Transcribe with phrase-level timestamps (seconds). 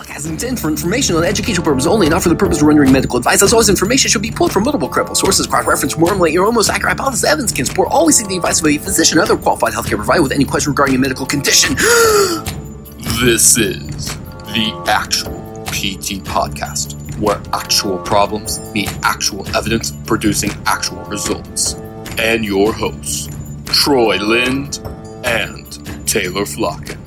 [0.00, 2.92] podcast is intended for information and educational purposes only, not for the purpose of rendering
[2.92, 3.42] medical advice.
[3.42, 6.70] As always, information should be pulled from multiple credible sources, cross-reference, formulate your own most
[6.70, 7.24] accurate hypothesis.
[7.24, 7.88] Evidence can support.
[7.90, 10.72] Always seek the advice of a physician or other qualified healthcare provider with any question
[10.72, 11.74] regarding a medical condition.
[13.20, 14.16] this is
[14.54, 21.74] the actual PT podcast, where actual problems meet actual evidence, producing actual results.
[22.18, 23.28] And your hosts,
[23.66, 24.80] Troy Lind
[25.24, 26.99] and Taylor Flocken.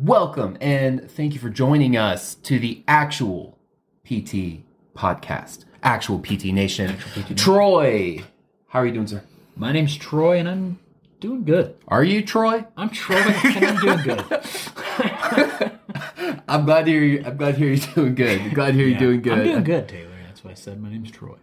[0.00, 3.56] Welcome and thank you for joining us to the actual
[4.04, 4.60] PT
[4.94, 6.96] podcast, actual PT Nation.
[7.34, 8.22] Troy,
[8.68, 9.22] how are you doing, sir?
[9.56, 10.78] My name's Troy, and I'm
[11.18, 11.76] doing good.
[11.88, 12.66] Are you Troy?
[12.76, 14.22] I'm Troy, and I'm doing good.
[16.46, 17.22] I'm glad to hear you.
[17.24, 18.40] I'm glad to hear you're doing good.
[18.42, 19.32] I'm glad to hear Yeah, you're doing good.
[19.32, 20.10] I'm doing good, Taylor.
[20.26, 21.36] That's why I said my name's Troy.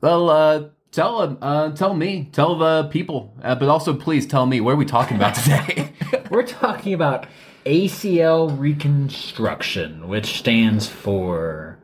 [0.00, 4.60] Well, uh, tell uh, tell me, tell the people, uh, but also please tell me
[4.60, 5.92] what are we talking about today?
[6.30, 7.26] We're talking about
[7.68, 11.78] ACL reconstruction, which stands for.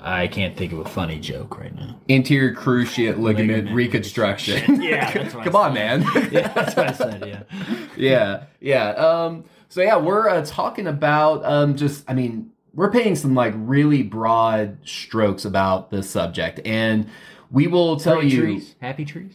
[0.00, 2.00] I can't think of a funny joke right now.
[2.08, 4.80] Anterior cruciate ligament, Ligament reconstruction.
[4.82, 6.02] Yeah, that's what I come on, man.
[6.30, 7.26] Yeah, that's what I said.
[7.26, 7.84] Yeah.
[7.96, 8.90] yeah, yeah.
[8.90, 13.54] Um, so yeah, we're uh, talking about um, just, I mean, we're painting some like
[13.56, 17.10] really broad strokes about this subject, and
[17.50, 19.34] we will tell Pretty you trees, happy trees.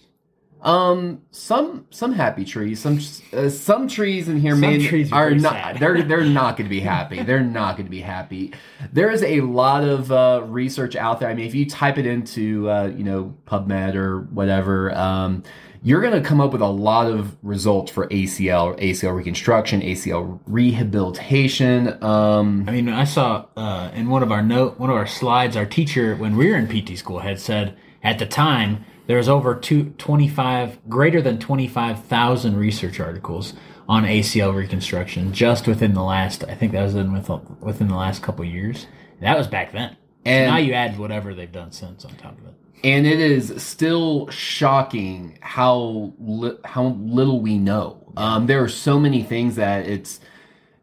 [0.64, 3.00] Um some some happy trees, some
[3.34, 5.80] uh, some trees in here Some may, trees are are not sad.
[5.80, 7.22] they're they're not going to be happy.
[7.22, 8.54] They're not going to be happy.
[8.92, 11.30] There is a lot of uh, research out there.
[11.30, 14.96] I mean, if you type it into uh, you know PubMed or whatever.
[14.96, 15.44] Um,
[15.86, 20.40] you're going to come up with a lot of results for ACL, ACL reconstruction, ACL
[20.48, 22.02] rehabilitation.
[22.02, 25.58] Um, I mean, I saw uh, in one of our note, one of our slides,
[25.58, 29.28] our teacher when we were in PT school had said at the time there was
[29.30, 33.54] over two, 25, greater than twenty five thousand research articles
[33.90, 36.44] on ACL reconstruction just within the last.
[36.46, 38.88] I think that was in with, within the last couple years.
[39.22, 39.98] That was back then.
[40.26, 42.54] And- And now you add whatever they've done since on top of it.
[42.86, 48.12] and it is still shocking how li- how little we know.
[48.16, 50.20] Um, there are so many things that it's,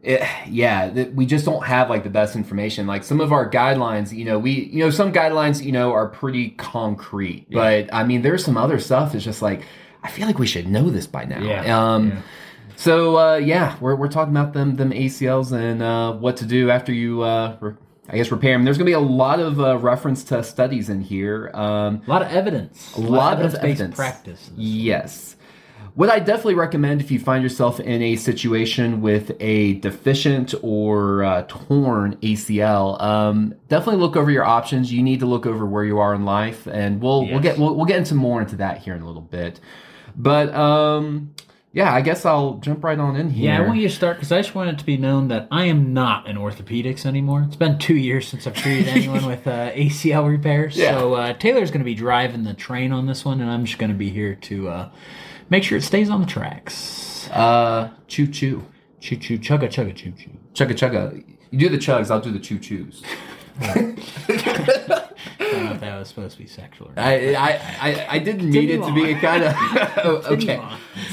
[0.02, 2.86] it, yeah, that we just don't have like the best information.
[2.86, 6.08] Like some of our guidelines, you know, we you know some guidelines, you know, are
[6.08, 9.62] pretty concrete, but I mean, there's some other stuff that's just like
[10.02, 11.42] I feel like we should know this by now.
[11.42, 12.22] Yeah, Um, yeah.
[12.76, 16.70] So uh, yeah, we're we're talking about them them ACLs and uh, what to do
[16.70, 17.22] after you.
[17.22, 17.74] Uh, re-
[18.12, 18.64] I guess repair them.
[18.64, 21.48] There's going to be a lot of uh, reference to studies in here.
[21.54, 22.92] Um, A lot of evidence.
[22.96, 23.94] a lot of evidence-based evidence.
[23.96, 24.50] practice.
[24.56, 25.36] Yes.
[25.94, 31.24] What I definitely recommend if you find yourself in a situation with a deficient or
[31.24, 34.92] uh, torn ACL, um, definitely look over your options.
[34.92, 37.74] You need to look over where you are in life, and we'll we'll get we'll,
[37.74, 39.60] we'll get into more into that here in a little bit.
[40.16, 41.34] But um,
[41.72, 43.52] yeah, I guess I'll jump right on in here.
[43.52, 45.46] Yeah, I want you to start because I just want it to be known that
[45.52, 47.44] I am not in orthopedics anymore.
[47.46, 50.76] It's been two years since I've treated anyone with uh, ACL repairs.
[50.76, 50.98] Yeah.
[50.98, 53.78] So uh, Taylor's going to be driving the train on this one, and I'm just
[53.78, 54.90] going to be here to uh,
[55.50, 57.28] make sure it stays on the tracks.
[57.30, 58.64] uh, choo choo,
[59.00, 60.30] Choo choo, chugga chugga choo choo.
[60.54, 61.24] chugga chugga.
[61.50, 63.02] You do the chugs, I'll do the choo choos.
[63.62, 63.74] I
[65.38, 67.04] don't know if that was supposed to be sexual or not.
[67.04, 67.50] I, I,
[67.80, 69.44] I, I didn't mean it to be a kind
[69.98, 70.62] of okay.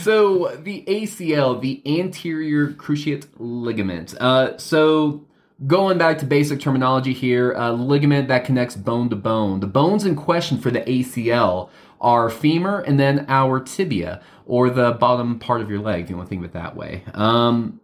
[0.02, 4.16] So the ACL, the anterior cruciate ligament.
[4.20, 5.26] Uh, so
[5.66, 9.60] going back to basic terminology here, uh, ligament that connects bone to bone.
[9.60, 11.70] The bones in question for the ACL
[12.00, 16.16] are femur and then our tibia, or the bottom part of your leg, if you
[16.16, 17.04] want to think of it that way.
[17.14, 17.80] Um,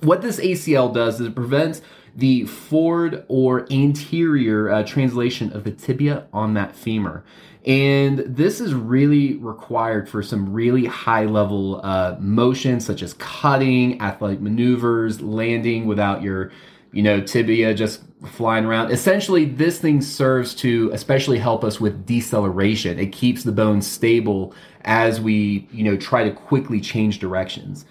[0.00, 1.80] what this ACL does is it prevents
[2.14, 7.24] the forward or anterior uh, translation of the tibia on that femur.
[7.64, 14.00] And this is really required for some really high level uh, motions, such as cutting,
[14.00, 16.50] athletic maneuvers, landing without your,
[16.90, 18.90] you know, tibia just flying around.
[18.90, 22.98] Essentially, this thing serves to especially help us with deceleration.
[22.98, 27.84] It keeps the bone stable as we, you know, try to quickly change directions.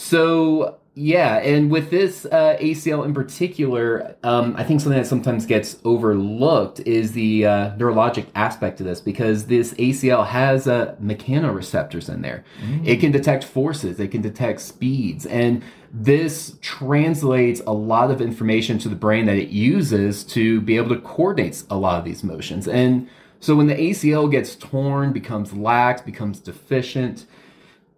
[0.00, 5.44] So yeah, and with this uh, ACL in particular, um, I think something that sometimes
[5.44, 12.08] gets overlooked is the uh, neurologic aspect to this because this ACL has uh, mechanoreceptors
[12.12, 12.44] in there.
[12.82, 15.62] It can detect forces, it can detect speeds, and
[15.92, 20.88] this translates a lot of information to the brain that it uses to be able
[20.94, 22.66] to coordinate a lot of these motions.
[22.66, 23.06] And
[23.38, 27.26] so when the ACL gets torn, becomes lax, becomes deficient,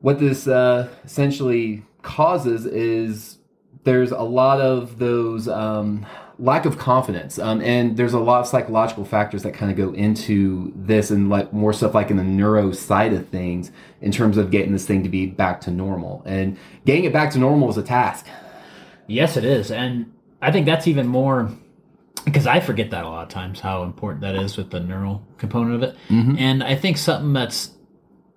[0.00, 3.38] what this uh, essentially causes is
[3.84, 6.06] there's a lot of those um,
[6.38, 9.92] lack of confidence, um, and there's a lot of psychological factors that kind of go
[9.92, 13.70] into this, and like more stuff like in the neuro side of things
[14.00, 16.22] in terms of getting this thing to be back to normal.
[16.26, 18.26] And getting it back to normal is a task.
[19.06, 21.50] Yes, it is, and I think that's even more
[22.24, 25.26] because I forget that a lot of times how important that is with the neural
[25.38, 25.96] component of it.
[26.38, 27.70] And I think something that's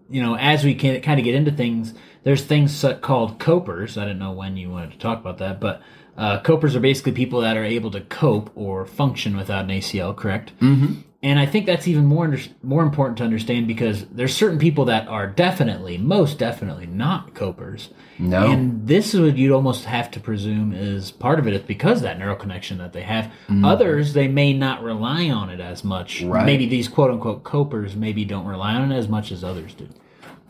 [0.09, 1.93] you know as we can kind of get into things,
[2.25, 3.97] there's things called copers.
[3.97, 5.81] I didn't know when you wanted to talk about that, but
[6.17, 10.15] uh, copers are basically people that are able to cope or function without an ACL,
[10.15, 10.51] correct?
[10.59, 11.01] Mm-hmm.
[11.21, 14.85] And I think that's even more under, more important to understand because there's certain people
[14.85, 17.89] that are definitely, most definitely, not copers.
[18.17, 18.45] No.
[18.45, 21.97] And this is what you'd almost have to presume is part of it is because
[21.97, 23.31] of that neural connection that they have.
[23.63, 26.21] Others, they may not rely on it as much.
[26.21, 26.45] Right.
[26.45, 29.89] Maybe these quote unquote copers maybe don't rely on it as much as others do.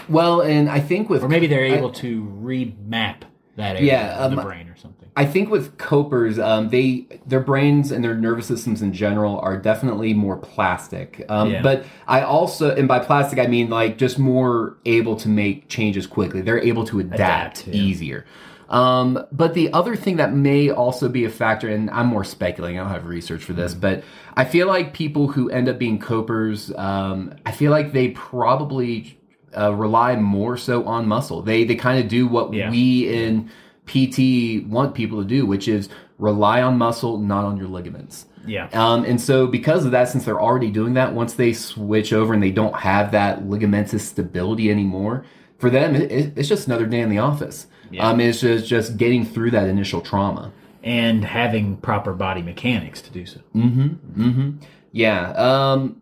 [0.10, 3.22] Well, and I think with Or maybe they're I- able to remap
[3.56, 5.08] that area Yeah, of the um, brain or something.
[5.18, 9.56] I think with copers, um, they their brains and their nervous systems in general are
[9.58, 11.26] definitely more plastic.
[11.30, 11.62] Um, Yeah.
[11.62, 16.06] But I also, and by plastic I mean like just more able to make changes
[16.06, 16.42] quickly.
[16.42, 17.82] They're able to adapt, Adapt, yeah.
[17.82, 18.26] easier.
[18.68, 22.80] Um, but the other thing that may also be a factor, and I'm more speculating,
[22.80, 24.04] I don't have research for this, but
[24.36, 29.18] I feel like people who end up being copers, um, I feel like they probably
[29.58, 31.42] uh, rely more so on muscle.
[31.42, 32.70] They they kind of do what Yeah.
[32.70, 33.50] we in
[33.88, 38.26] PT want people to do, which is rely on muscle, not on your ligaments.
[38.48, 38.68] Yeah.
[38.74, 42.34] Um, and so because of that, since they're already doing that, once they switch over
[42.34, 45.26] and they don't have that ligamentous stability anymore,
[45.58, 47.68] for them it, it- it's just another day in the office.
[47.92, 48.08] Yeah.
[48.08, 50.52] Um, it's just just getting through that initial trauma.
[50.84, 53.40] and having proper body mechanics to do so.
[53.56, 53.88] Mm-hmm.
[54.24, 54.50] Mm-hmm.
[54.92, 55.32] Yeah.
[55.32, 56.00] Um,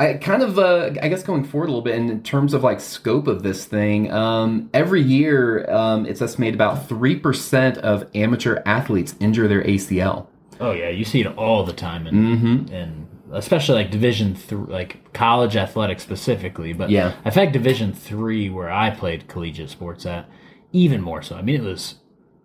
[0.00, 2.80] I kind of, uh, I guess, going forward a little bit in terms of like
[2.80, 4.10] scope of this thing.
[4.10, 10.26] Um, every year, um, it's estimated about three percent of amateur athletes injure their ACL.
[10.58, 15.12] Oh yeah, you see it all the time, and and especially like Division three, like
[15.12, 16.72] college athletics specifically.
[16.72, 17.12] But Yeah.
[17.24, 20.28] in fact, Division three, where I played collegiate sports at,
[20.72, 21.36] even more so.
[21.36, 21.96] I mean, it was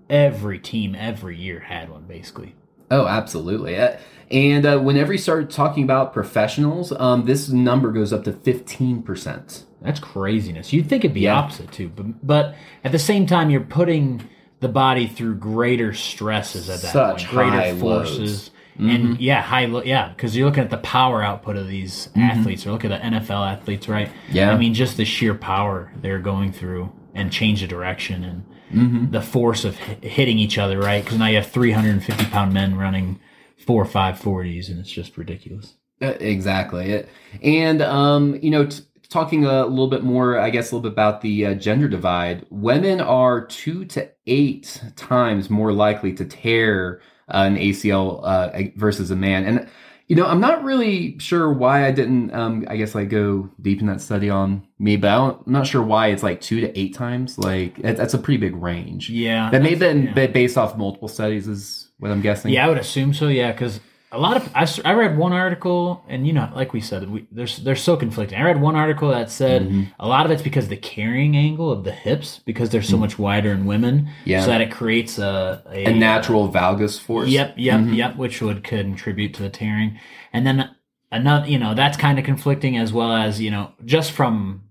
[0.10, 2.54] every team every year had one basically.
[2.92, 3.78] Oh, absolutely.
[3.78, 3.98] Uh,
[4.32, 9.04] And uh, whenever you start talking about professionals, um, this number goes up to fifteen
[9.04, 9.66] percent.
[9.82, 10.74] That's craziness.
[10.74, 11.36] You'd think it'd be Yeah.
[11.36, 14.22] opposite too, but but at the same time, you're putting
[14.62, 18.20] the body through greater stresses at that Such point, greater high forces.
[18.20, 18.52] loads.
[18.78, 22.66] And yeah, high, lo- yeah, because you're looking at the power output of these athletes,
[22.68, 24.10] or look at the NFL athletes, right?
[24.32, 24.52] Yeah.
[24.52, 28.44] I mean, just the sheer power they're going through and change of direction and
[28.74, 29.12] Mm-hmm.
[29.12, 31.04] the force of hi- hitting each other, right?
[31.04, 33.20] Because now you have 350 pound men running
[33.66, 35.76] four or five forties, and it's just ridiculous.
[36.02, 36.92] Uh, exactly.
[36.92, 37.10] It,
[37.42, 40.94] and um, you know, t- talking a little bit more, I guess, a little bit
[40.94, 42.46] about the uh, gender divide.
[42.50, 49.12] Women are two to eight times more likely to tear uh, an ACL uh, versus
[49.12, 49.46] a man.
[49.46, 49.70] And
[50.08, 52.34] you know, I'm not really sure why I didn't.
[52.34, 55.66] Um, I guess like go deep in that study on me, but I I'm not
[55.66, 57.40] sure why it's like two to eight times.
[57.40, 59.10] Like that, that's a pretty big range.
[59.10, 60.28] Yeah, that may have been yeah.
[60.28, 62.54] based off multiple studies, is what I'm guessing.
[62.54, 63.28] Yeah, I would assume so.
[63.30, 63.80] Yeah, because
[64.16, 67.28] a lot of I, I read one article, and you know, like we said, we,
[67.32, 68.38] they're they're so conflicting.
[68.40, 69.84] I read one article that said Mm-hmm.
[70.00, 73.20] a lot of it's because the carrying angle of the hips because they're so much
[73.20, 74.10] wider in women.
[74.26, 74.42] Yeah.
[74.42, 77.30] so that it creates a a natural valgus force.
[77.30, 77.94] Yep, yep, Mm-hmm.
[77.94, 80.00] yep, which would contribute to the tearing.
[80.34, 80.70] And then
[81.12, 84.64] another, you know, that's kind of conflicting as well as, you know, just from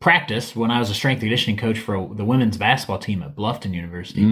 [0.00, 3.74] practice when I was a strength conditioning coach for the women's basketball team at Bluffton
[3.74, 4.22] University.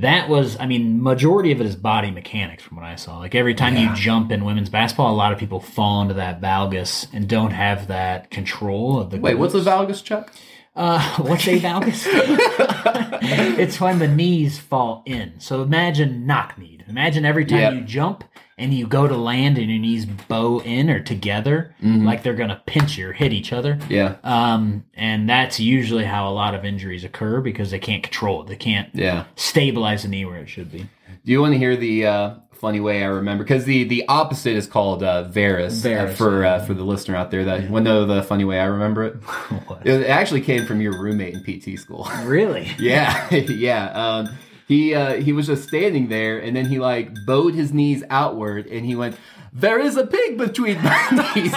[0.00, 3.18] That was, I mean, majority of it is body mechanics from what I saw.
[3.18, 3.90] Like every time Yeah.
[3.90, 7.52] you jump in women's basketball, a lot of people fall into that valgus and don't
[7.52, 9.18] have that control of the.
[9.18, 10.32] Wait, what's a valgus, Chuck?
[10.74, 12.06] Uh, what's a valgus?
[13.58, 15.34] it's when the knees fall in.
[15.38, 16.75] So imagine knock knee.
[16.88, 17.74] Imagine every time Yep.
[17.74, 18.24] you jump
[18.58, 22.62] and you go to land and your knees bow in or together, like they're gonna
[22.66, 23.78] pinch you or hit each other.
[23.88, 24.14] Yeah.
[24.24, 28.46] Um, and that's usually how a lot of injuries occur because they can't control it.
[28.48, 29.24] They can't Yeah.
[29.34, 30.86] stabilize the knee where it should be.
[31.24, 33.44] Do you want to hear the uh, funny way I remember?
[33.44, 37.16] Because the, the opposite is called uh, varus, uh, Varus, for uh, for the listener
[37.16, 39.16] out there that want to know the funny way I remember it.
[39.84, 42.08] It actually came from your roommate in PT school.
[42.24, 42.70] Really?
[42.78, 43.86] yeah, yeah.
[43.90, 44.28] Um,
[44.66, 48.66] he uh, he was just standing there, and then he like bowed his knees outward,
[48.66, 49.16] and he went,
[49.52, 51.54] "There is a pig between my knees."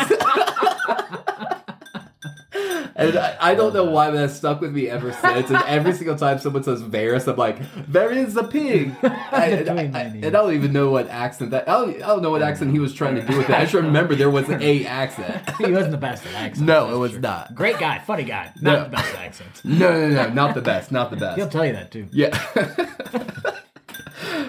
[2.99, 5.49] And I, I don't know why, but that stuck with me ever since.
[5.49, 8.93] And every single time someone says Varus, I'm like, there is a pig.
[9.03, 11.67] I, and, I, I- and I don't even know what accent that.
[11.69, 13.55] I don't, I don't know what accent he was trying to do with it.
[13.55, 15.49] I just remember there was a accent.
[15.57, 16.59] he wasn't the best at accents.
[16.59, 17.21] No, it was true.
[17.21, 17.55] not.
[17.55, 18.83] Great guy, funny guy, not No.
[18.83, 19.65] the best at accents.
[19.65, 20.91] No, no, no, not the best.
[20.91, 21.37] Not the best.
[21.37, 22.07] He'll tell you that too.
[22.11, 22.37] Yeah.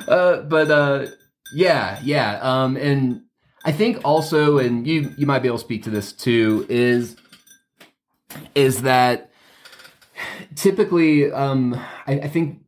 [0.09, 1.07] uh, but uh,
[1.55, 2.39] yeah, yeah.
[2.43, 3.23] Um, and
[3.65, 7.17] I think also, and you you might be able to speak to this too, is
[8.61, 9.31] is that
[10.55, 11.75] typically, um,
[12.07, 12.61] I, I think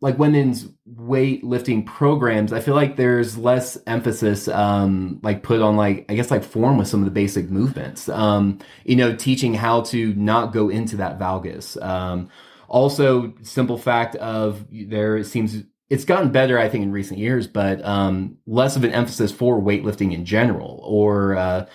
[0.00, 6.04] like women's weightlifting programs, I feel like there's less emphasis, um, like put on like,
[6.08, 9.80] I guess like form with some of the basic movements, um, you know, teaching how
[9.82, 11.82] to not go into that valgus.
[11.82, 12.28] Um,
[12.68, 17.82] also simple fact of there seems, it's gotten better, I think, in recent years, but,
[17.84, 21.66] um, less of an emphasis for weightlifting in general or, uh,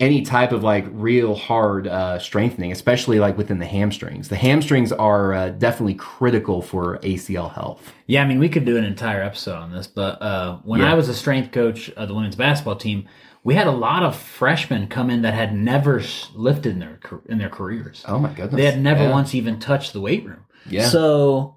[0.00, 4.28] any type of like real hard uh, strengthening, especially like within the hamstrings.
[4.30, 7.92] The hamstrings are uh, definitely critical for ACL health.
[8.06, 10.90] Yeah, I mean, we could do an entire episode on this, but uh, when Yeah.
[10.90, 13.06] I was a strength coach of the women's basketball team,
[13.44, 16.02] we had a lot of freshmen come in that had never
[16.34, 18.04] lifted in their in their careers.
[18.08, 18.54] Oh my goodness!
[18.56, 19.10] They had never Yeah.
[19.12, 20.44] once even touched the weight room.
[20.68, 20.88] Yeah.
[20.88, 21.56] So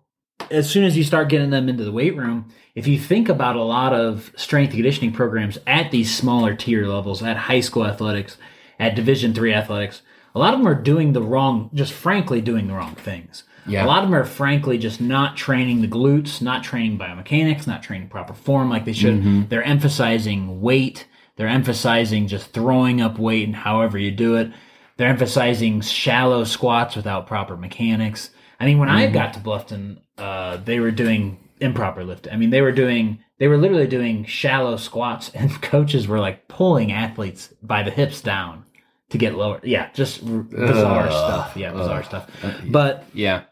[0.52, 3.56] as soon as you start getting them into the weight room, if you think about
[3.56, 8.38] a lot of strength conditioning programs at these smaller tier levels, at high school athletics,
[8.80, 10.02] at Division three athletics,
[10.36, 13.44] a lot of them are doing the wrong, just frankly doing the wrong things.
[13.66, 13.86] Yeah.
[13.86, 17.84] A lot of them are frankly just not training the glutes, not training biomechanics, not
[17.84, 19.20] training proper form like they should.
[19.20, 19.44] Mm-hmm.
[19.50, 21.08] They're emphasizing weight.
[21.36, 24.52] They're emphasizing just throwing up weight and however you do it.
[24.98, 28.32] They're emphasizing shallow squats without proper mechanics.
[28.60, 29.14] I mean, when I mm-hmm.
[29.14, 32.34] got to Bluffton, uh, they were doing improper lifting.
[32.34, 36.48] I mean, they were doing, they were literally doing shallow squats, and coaches were like
[36.48, 38.66] pulling athletes by the hips down
[39.10, 39.60] to get lower.
[39.64, 41.12] Yeah, just bizarre Ugh.
[41.12, 41.58] stuff.
[41.58, 42.06] Yeah, bizarre Ugh.
[42.06, 42.30] stuff.
[42.66, 43.44] But yeah.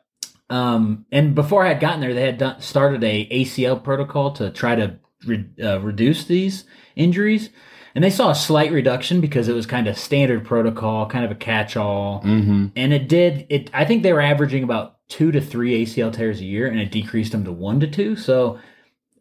[0.50, 4.50] um, and before I had gotten there, they had done, started a ACL protocol to
[4.52, 6.66] try to re, uh, reduce these
[6.96, 7.50] injuries,
[7.96, 11.32] and they saw a slight reduction because it was kind of standard protocol, kind of
[11.32, 12.68] a catch-all, Mm-hmm.
[12.76, 13.46] and it did.
[13.50, 16.80] It I think they were averaging about two to three ACL tears a year, and
[16.80, 18.16] it decreased them to one to two.
[18.16, 18.60] So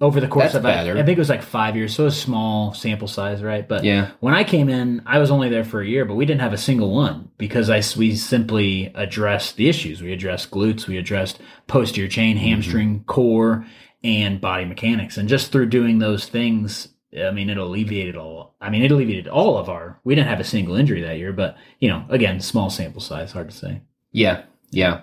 [0.01, 0.93] over the course That's of I, better.
[0.93, 3.67] I think it was like five years, so a small sample size, right?
[3.67, 4.13] But Yeah.
[4.21, 6.53] when I came in, I was only there for a year, but we didn't have
[6.53, 10.01] a single one because I we simply addressed the issues.
[10.01, 12.47] We addressed glutes, we addressed posterior chain, mm-hmm.
[12.47, 13.67] hamstring, core,
[14.05, 16.89] and body mechanics, and just through doing those things,
[17.21, 18.55] I mean, it alleviated all.
[18.61, 19.99] I mean, it alleviated all of our.
[20.05, 23.33] We didn't have a single injury that year, but you know, again, small sample size,
[23.33, 23.83] hard to say.
[24.13, 25.01] Yeah, yeah.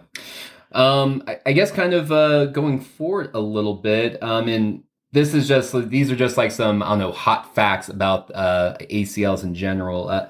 [0.71, 4.21] Um, I, I guess kind of uh, going forward a little bit.
[4.21, 7.89] Um, and this is just these are just like some I don't know hot facts
[7.89, 10.09] about uh, ACLs in general.
[10.09, 10.29] Uh,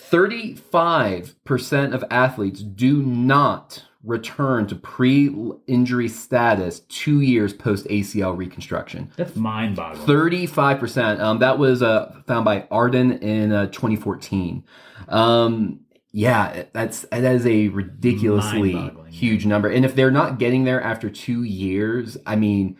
[0.00, 9.10] Thirty-five percent of athletes do not return to pre-injury status two years post ACL reconstruction.
[9.16, 10.06] That's mind-boggling.
[10.06, 11.20] Thirty-five percent.
[11.20, 14.64] Um, that was uh, found by Ardern in uh, 2014.
[15.08, 15.80] Um,
[16.18, 19.68] yeah, that's that is a ridiculously huge number.
[19.68, 22.76] And if they're not getting there after two years, I mean,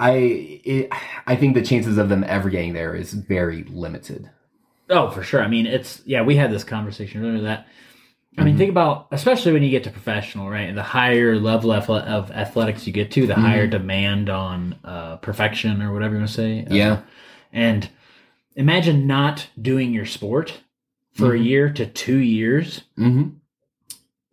[0.00, 0.12] I
[0.64, 0.88] it,
[1.26, 4.30] I think the chances of them ever getting there is very limited.
[4.88, 5.42] Oh, for sure.
[5.42, 6.22] I mean, it's yeah.
[6.22, 7.66] We had this conversation earlier that.
[8.38, 10.66] I mean, think about especially when you get to professional, right?
[10.66, 15.16] And the higher level of, of athletics you get to, the higher demand on uh,
[15.18, 16.60] perfection or whatever you want to say.
[16.64, 17.02] Uh, Yeah,
[17.52, 17.90] and
[18.56, 20.62] imagine not doing your sport
[21.14, 21.44] for a Mhm.
[21.44, 23.24] year to two years, hmm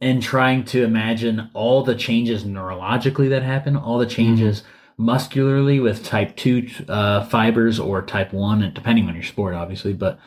[0.04, 4.64] and trying to imagine all the changes neurologically that happen, all the changes
[4.98, 9.94] muscularly with type 2 uh, fibers or type 1, and depending on your sport, obviously.
[9.94, 10.18] But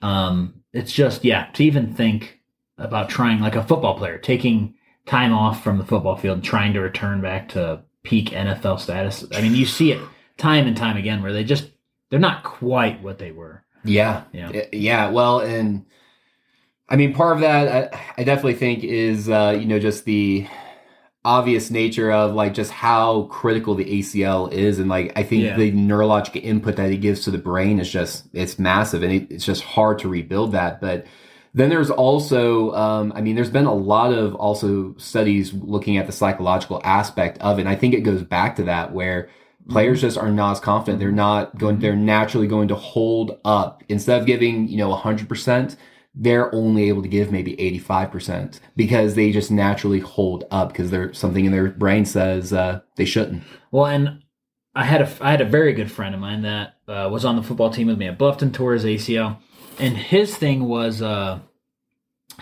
[0.00, 2.38] um, it's just, yeah, to even think
[2.78, 4.74] about trying, like a football player, taking
[5.06, 9.24] time off from the football field and trying to return back to peak NFL status.
[9.34, 10.00] I mean, you see it
[10.36, 11.68] time and time again where they just,
[12.10, 13.64] they're not quite what they were.
[13.82, 14.22] Yeah.
[14.32, 14.52] Yeah.
[14.72, 15.10] Yeah.
[15.10, 15.84] Well, and
[16.88, 20.46] I mean, part of that, I, I definitely think is, uh, you know, just the
[21.24, 24.78] obvious nature of like just how critical the ACL is.
[24.78, 25.56] And like, I think Yeah.
[25.56, 29.26] the neurological input that it gives to the brain is just, it's massive and it,
[29.30, 30.80] it's just hard to rebuild that.
[30.80, 31.06] But
[31.52, 36.06] then there's also, um, I mean, there's been a lot of also studies looking at
[36.06, 37.62] the psychological aspect of it.
[37.62, 39.28] And I think it goes back to that where
[39.68, 41.00] players just are not as confident.
[41.00, 45.76] They're not going, they're naturally going to hold up instead of giving, you know, 100%.
[46.16, 51.18] They're only able to give maybe 85% because they just naturally hold up because there's
[51.18, 53.42] something in their brain says uh, they shouldn't.
[53.70, 54.22] Well, and
[54.74, 57.36] I had a I had a very good friend of mine that uh, was on
[57.36, 59.38] the football team with me at Bluffton, tore his ACL,
[59.78, 61.40] and his thing was uh,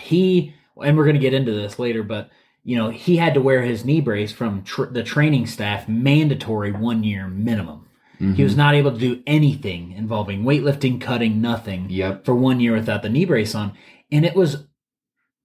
[0.01, 2.31] he and we're going to get into this later, but
[2.65, 6.73] you know he had to wear his knee brace from tr- the training staff mandatory
[6.73, 7.89] one year minimum.
[8.19, 12.25] He was not able to do anything involving weightlifting, cutting, nothing Yep.
[12.25, 13.73] for one year without the knee brace on,
[14.11, 14.65] and it was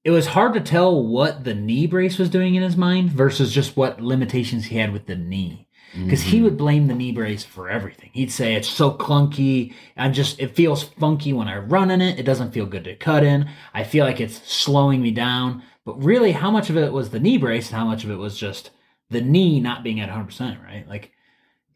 [0.03, 3.51] it was hard to tell what the knee brace was doing in his mind versus
[3.53, 5.67] just what limitations he had with the knee.
[6.03, 6.43] because he mm-hmm.
[6.45, 8.11] would blame the knee brace for everything.
[8.13, 9.73] He'd say it's so clunky.
[9.97, 12.19] I'm just it feels funky when I run in it.
[12.19, 13.49] It doesn't feel good to cut in.
[13.73, 15.63] I feel like it's slowing me down.
[15.85, 18.17] But really, how much of it was the knee brace and how much of it
[18.17, 18.69] was just
[19.09, 20.88] the knee not being at 100 percent right?
[20.88, 21.11] Like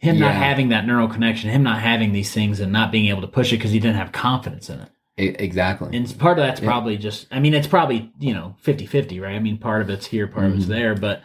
[0.03, 3.21] him not having that neural connection, him not having these things and not being able
[3.21, 4.89] to push it because he didn't have confidence in it.
[5.15, 5.95] Exactly.
[5.95, 9.35] And part of that's probably just, I mean, it's probably, you know, 50 50, right?
[9.35, 10.73] I mean, part of it's here, part of it's mm-hmm.
[10.73, 10.95] there.
[10.95, 11.21] But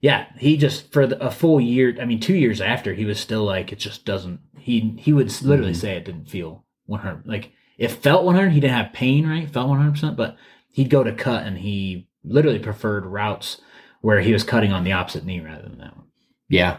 [0.00, 3.20] yeah, he just, for the, a full year, I mean, two years after, he was
[3.20, 5.80] still like, it just doesn't, he, he would literally mm-hmm.
[5.80, 7.26] say it didn't feel 100.
[7.26, 8.48] Like, it felt 100.
[8.50, 9.50] He didn't have pain, right?
[9.50, 10.36] Felt 100%, but
[10.70, 13.60] he'd go to cut and he literally preferred routes
[14.00, 16.06] where he was cutting on the opposite knee rather than that one.
[16.48, 16.78] Yeah,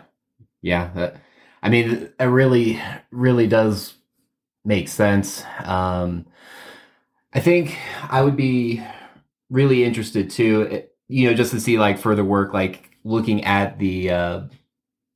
[0.64, 0.90] yeah.
[0.96, 1.18] That-
[1.64, 2.80] I mean, it really,
[3.10, 3.94] really does
[4.66, 5.44] make sense.
[5.64, 6.26] Um,
[7.34, 7.78] I think
[8.10, 8.84] I would be
[9.50, 10.84] really interested too.
[11.08, 14.42] You know, just to see like further work, like looking at the uh,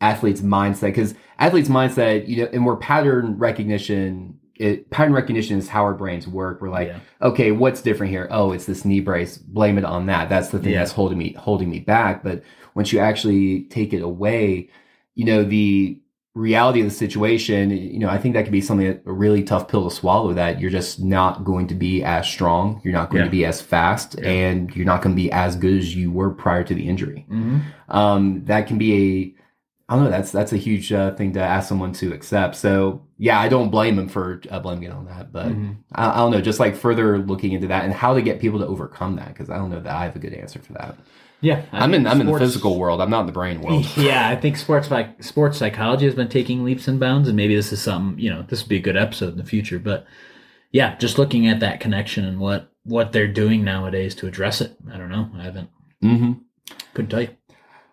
[0.01, 4.39] athlete's mindset, because athlete's mindset, you know, and we're pattern recognition.
[4.55, 6.61] It, pattern recognition is how our brains work.
[6.61, 6.99] We're like, Yeah.
[7.21, 8.27] okay, what's different here?
[8.31, 9.37] Oh, it's this knee brace.
[9.37, 10.29] Blame it on that.
[10.29, 10.79] That's the thing Yeah.
[10.79, 12.23] that's holding me holding me back.
[12.23, 12.41] But
[12.73, 14.69] once you actually take it away,
[15.13, 15.99] you know, the
[16.37, 19.43] reality of the situation, you know, I think that could be something that a really
[19.43, 23.09] tough pill to swallow that you're just not going to be as strong, you're not
[23.09, 23.25] going Yeah.
[23.25, 24.29] to be as fast, Yeah.
[24.29, 27.25] and you're not going to be as good as you were prior to the injury.
[27.29, 27.57] Mm-hmm.
[27.89, 29.33] Um, that can be a
[29.89, 30.09] I don't know.
[30.09, 32.55] That's that's a huge uh, thing to ask someone to accept.
[32.57, 35.77] So yeah, I don't blame him for uh, blaming it on that, but Mhm.
[35.95, 36.41] I, I don't know.
[36.41, 39.49] Just like further looking into that and how to get people to overcome that, because
[39.49, 40.97] I don't know that I have a good answer for that.
[41.41, 41.65] Yeah.
[41.71, 42.99] I I'm think in I'm in the physical world.
[43.01, 43.85] I'm not in the brain world.
[43.97, 47.55] Yeah, I think sports like sports psychology has been taking leaps and bounds, and maybe
[47.55, 49.77] this is something you know this would be a good episode in the future.
[49.79, 50.05] But
[50.71, 54.75] yeah, just looking at that connection and what what they're doing nowadays to address it.
[54.91, 55.29] I don't know.
[55.37, 55.69] I haven't
[56.03, 56.33] Mm-hmm.
[56.93, 57.29] couldn't tell you.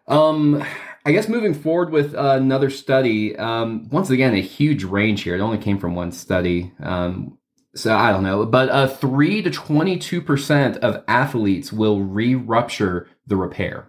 [0.06, 0.62] Um,
[1.06, 3.36] I guess moving forward with uh, another study.
[3.36, 5.34] Um, once again, a huge range here.
[5.34, 6.72] It only came from one study.
[6.82, 7.38] Um,
[7.74, 13.36] so I don't know, but uh, three to twenty-two percent of athletes will re-rupture the
[13.36, 13.88] repair.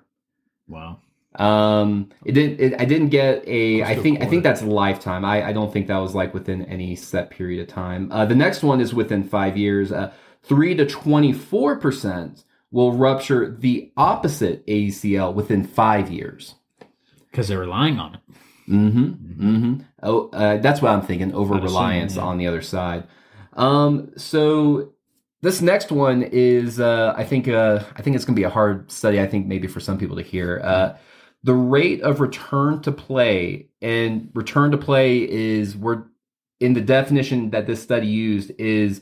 [0.68, 1.00] Wow.
[1.36, 2.60] Um, it didn't.
[2.60, 3.84] It, I didn't get a.
[3.84, 4.22] I think.
[4.22, 5.26] I think that's lifetime.
[5.26, 8.12] I, I don't think that was like within any set period of time.
[8.12, 9.92] Uh, the next one is within five years.
[9.92, 16.56] Uh, three to twenty-four percent will rupture the opposite ACL within five years.
[17.32, 18.22] Because they're relying on it.
[18.70, 19.04] Mm-hmm.
[19.04, 19.82] Mm-hmm.
[20.04, 21.34] Oh, uh, that's what I'm thinking.
[21.34, 22.24] Over reliance yeah.
[22.24, 23.08] on the other side.
[23.54, 24.12] Um.
[24.16, 24.94] So
[25.46, 28.50] this next one is, uh, I think, uh, I think it's going to be a
[28.50, 29.22] hard study.
[29.22, 30.60] I think maybe for some people to hear.
[30.64, 30.98] Uh,
[31.44, 36.04] the rate of return to play and return to play is we're
[36.60, 39.02] in the definition that this study used is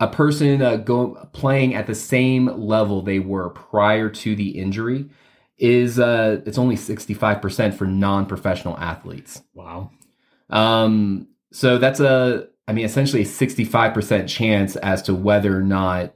[0.00, 5.10] a person uh, go playing at the same level they were prior to the injury
[5.58, 9.90] is uh it's only 65% for non-professional athletes Wow.
[10.50, 16.14] um so that's a i mean essentially a 65% chance as to whether or not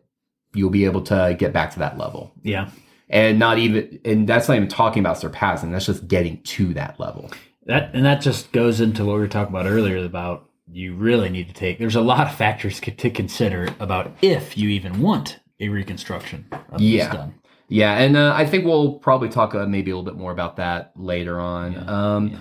[0.55, 2.71] you'll be able to get back to that level Yeah.
[3.09, 6.99] and not even and that's not even talking about surpassing that's just getting to that
[6.99, 7.31] level
[7.67, 11.29] That and that just goes into what we were talking about earlier about you really
[11.31, 11.81] need to take.
[11.81, 16.47] There's a lot of factors to consider about if you even want a reconstruction.
[16.71, 17.07] Of Yeah.
[17.07, 17.35] This done.
[17.69, 20.57] yeah and uh, i think we'll probably talk uh, maybe a little bit more about
[20.57, 21.81] that later on Yeah,
[22.15, 22.39] um yeah.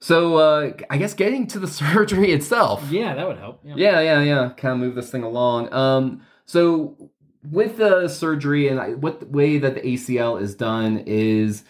[0.00, 3.60] So uh i guess getting to the surgery itself Yeah, that would help.
[3.64, 3.74] Yeah.
[3.76, 4.50] Yeah, yeah, yeah.
[4.56, 5.72] Kind of move this thing along.
[5.72, 7.10] Um, so
[7.48, 11.64] with the surgery and I, what the way that the ACL is done is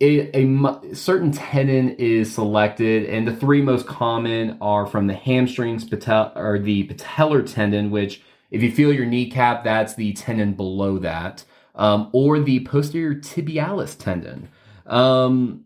[0.00, 5.84] a, a certain tendon is selected, and the three most common are from the hamstrings,
[5.84, 10.98] patel, or the patellar tendon, which if you feel your kneecap, that's the tendon below
[10.98, 14.48] that, um, or the posterior tibialis tendon.
[14.86, 15.64] Um,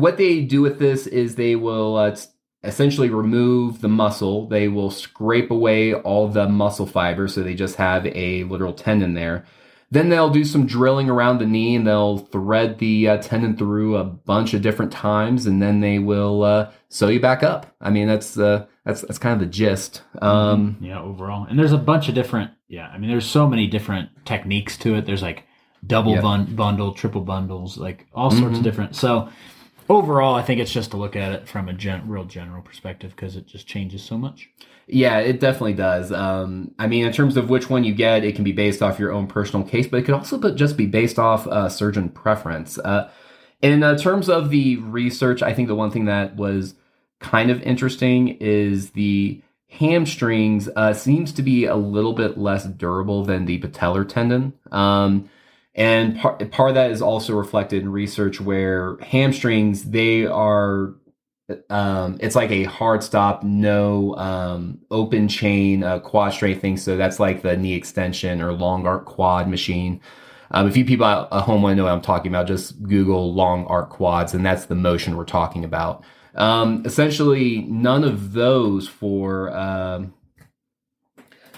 [0.00, 2.16] what they do with this is they will uh,
[2.62, 4.48] essentially remove the muscle.
[4.48, 9.14] They will scrape away all the muscle fibers, so they just have a literal tendon
[9.14, 9.44] there.
[9.90, 13.96] Then they'll do some drilling around the knee and they'll thread the uh, tendon through
[13.96, 17.74] a bunch of different times, and then they will uh, sew you back up.
[17.80, 20.02] I mean, that's uh, that's that's kind of the gist.
[20.20, 21.46] Um, yeah, overall.
[21.48, 24.96] And there's a bunch of different, yeah, I mean, there's so many different techniques to
[24.96, 25.06] it.
[25.06, 25.44] There's like
[25.86, 26.22] double Yeah.
[26.22, 28.58] bun- bundle, triple bundles, like all sorts Mhm.
[28.58, 28.96] of different.
[28.96, 29.28] So
[29.88, 33.14] overall, I think it's just to look at it from a gen- real general perspective
[33.14, 34.50] because it just changes so much.
[34.86, 36.12] Yeah, it definitely does.
[36.12, 38.98] Um, I mean, in terms of which one you get, it can be based off
[38.98, 42.78] your own personal case, but it could also just be based off uh, surgeon preference.
[42.78, 43.10] Uh,
[43.62, 46.74] in uh, terms of the research, I think the one thing that was
[47.20, 53.24] kind of interesting is the hamstrings uh, seems to be a little bit less durable
[53.24, 54.52] than the patellar tendon.
[54.70, 55.30] Um,
[55.74, 60.94] and part, part of that is also reflected in research where hamstrings, they are
[61.68, 66.76] um, it's like a hard stop, no um, open chain uh, quad straight thing.
[66.76, 70.00] So that's like the knee extension or long arc quad machine.
[70.52, 73.34] Um, if you people at home want to know what I'm talking about, just Google
[73.34, 76.04] long arc quads, and that's the motion we're talking about.
[76.34, 80.14] Um, essentially, none of those for um,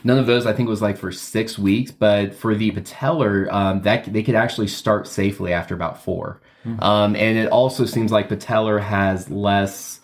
[0.07, 3.83] none of those I think was like for six weeks, but for the patellar, um,
[3.83, 6.41] that they could actually start safely after about 4
[6.79, 10.01] Um, and it also seems like patellar has less,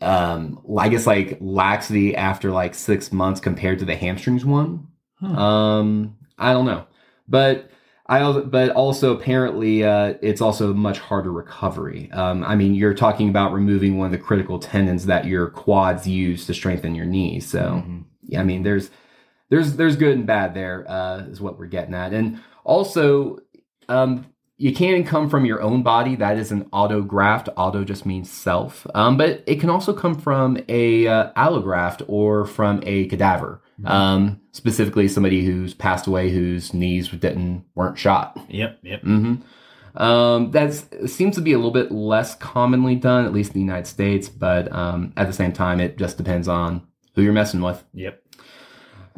[0.00, 4.86] um, I guess like laxity after like six months compared to the hamstrings one.
[5.20, 5.40] Huh.
[5.40, 6.86] Um, I don't know,
[7.26, 7.70] but
[8.06, 12.10] I also, but also apparently uh, it's also much harder recovery.
[12.12, 16.06] Um, I mean, you're talking about removing one of the critical tendons that your quads
[16.06, 17.46] use to strengthen your knees.
[17.46, 18.04] So Mhm.
[18.36, 18.90] I mean, there's
[19.50, 23.38] there's there's good and bad there uh, is what we're getting at, and also
[23.88, 26.16] um, you can come from your own body.
[26.16, 27.48] That is an autograft.
[27.56, 32.44] Auto just means self, um, but it can also come from a uh, allograft or
[32.44, 33.62] from a cadaver.
[33.84, 38.36] Um, specifically, somebody who's passed away whose knees didn't weren't shot.
[38.48, 39.02] Yep, yep.
[39.02, 40.02] Mm-hmm.
[40.02, 40.74] Um, that
[41.08, 44.28] seems to be a little bit less commonly done, at least in the United States.
[44.28, 46.87] But um, at the same time, it just depends on
[47.18, 47.82] who you're messing with.
[47.94, 48.22] Yep.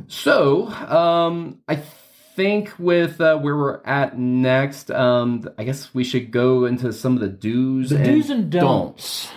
[0.09, 6.31] So, um, I think with uh, where we're at next, um, I guess we should
[6.31, 9.31] go into some of the do's, The and do's and don'ts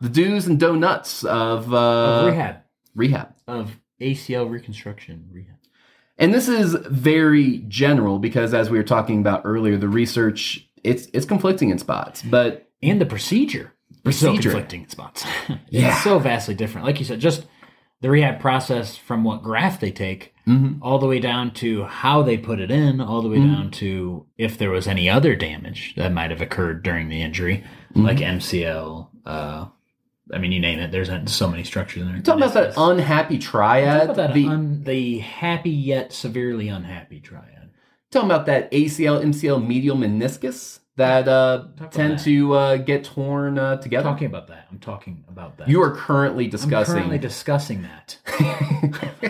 [0.00, 2.56] The do's and donuts of, uh, of rehab,
[2.94, 3.34] rehab.
[3.46, 5.56] of ACL reconstruction rehab.
[6.18, 11.08] And this is very general because, as we were talking about earlier, the research it's
[11.12, 13.74] it's conflicting in spots, but and the procedure.
[13.90, 14.50] is so Procedure.
[14.50, 15.26] conflicting in spots.
[15.68, 15.88] Yeah.
[15.94, 16.86] It's so vastly different.
[16.86, 17.44] Like you said, just
[18.06, 20.78] the rehab process from what graft they take Mhm.
[20.80, 23.52] all the way down to how they put it in, all the way Mm-hmm.
[23.54, 27.64] down to if there was any other damage that might have occurred during the injury,
[27.94, 28.04] Mm-hmm.
[28.06, 29.08] like MCL.
[29.26, 29.66] Uh,
[30.32, 30.92] I mean, you name it.
[30.92, 32.20] There's so many structures in there.
[32.22, 34.14] talking about that unhappy triad.
[34.14, 37.70] that the, un- the happy yet severely unhappy triad.
[38.12, 42.24] talking about that ACL, MCL, medial meniscus that uh, tend that.
[42.24, 44.08] to uh, get torn uh, together.
[44.08, 44.66] I'm talking about that.
[44.70, 45.68] I'm talking about that.
[45.68, 46.94] you are currently I'm discussing.
[46.94, 48.16] currently discussing that.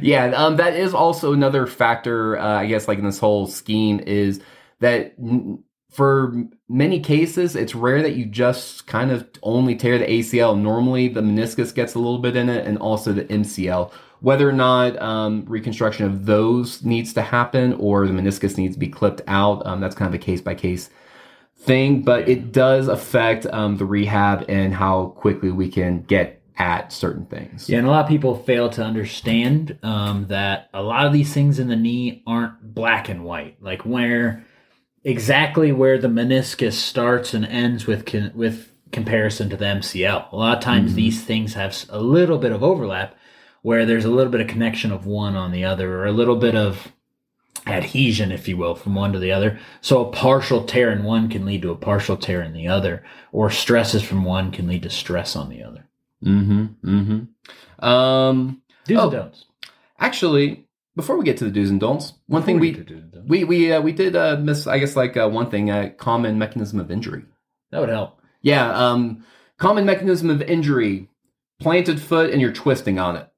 [0.00, 2.38] yeah, um, that is also another factor.
[2.38, 4.40] Uh, I guess, like in this whole scheme, is
[4.80, 6.34] that n- for
[6.68, 10.58] many cases, it's rare that you just kind of only tear the ACL.
[10.58, 13.92] Normally, the meniscus gets a little bit in it, and also the MCL.
[14.22, 18.80] Whether or not um, reconstruction of those needs to happen or the meniscus needs to
[18.80, 20.90] be clipped out, um, that's kind of a case by case
[21.56, 22.02] thing.
[22.02, 27.26] But it does affect um, the rehab and how quickly we can get at certain
[27.26, 27.68] things.
[27.68, 31.32] Yeah, and a lot of people fail to understand um, that a lot of these
[31.32, 33.62] things in the knee aren't black and white.
[33.62, 34.44] Like where
[35.04, 40.32] exactly where the meniscus starts and ends with con- with comparison to the MCL.
[40.32, 43.16] A lot of times these things have a little bit of overlap,
[43.62, 46.36] where there's a little bit of connection of one on the other, or a little
[46.36, 46.92] bit of
[47.66, 49.58] adhesion, if you will, from one to the other.
[49.80, 53.04] So a partial tear in one can lead to a partial tear in the other,
[53.30, 55.86] or stresses from one can lead to stress on the other.
[56.24, 56.64] Mm-hmm.
[56.84, 57.84] Mm-hmm.
[57.84, 59.02] Um, Do's Oh.
[59.04, 59.44] and don'ts.
[59.98, 62.84] actually, before we get to the do's and don'ts, one thing we
[63.26, 66.38] we we uh, we did uh, miss, I guess, like uh, one thing, a common
[66.38, 67.24] mechanism of injury.
[67.70, 68.20] that would help.
[68.42, 69.24] Yeah, um,
[69.56, 71.08] common mechanism of injury:
[71.60, 73.28] planted foot, and you're twisting on it.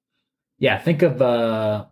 [0.65, 1.85] Yeah, think of uh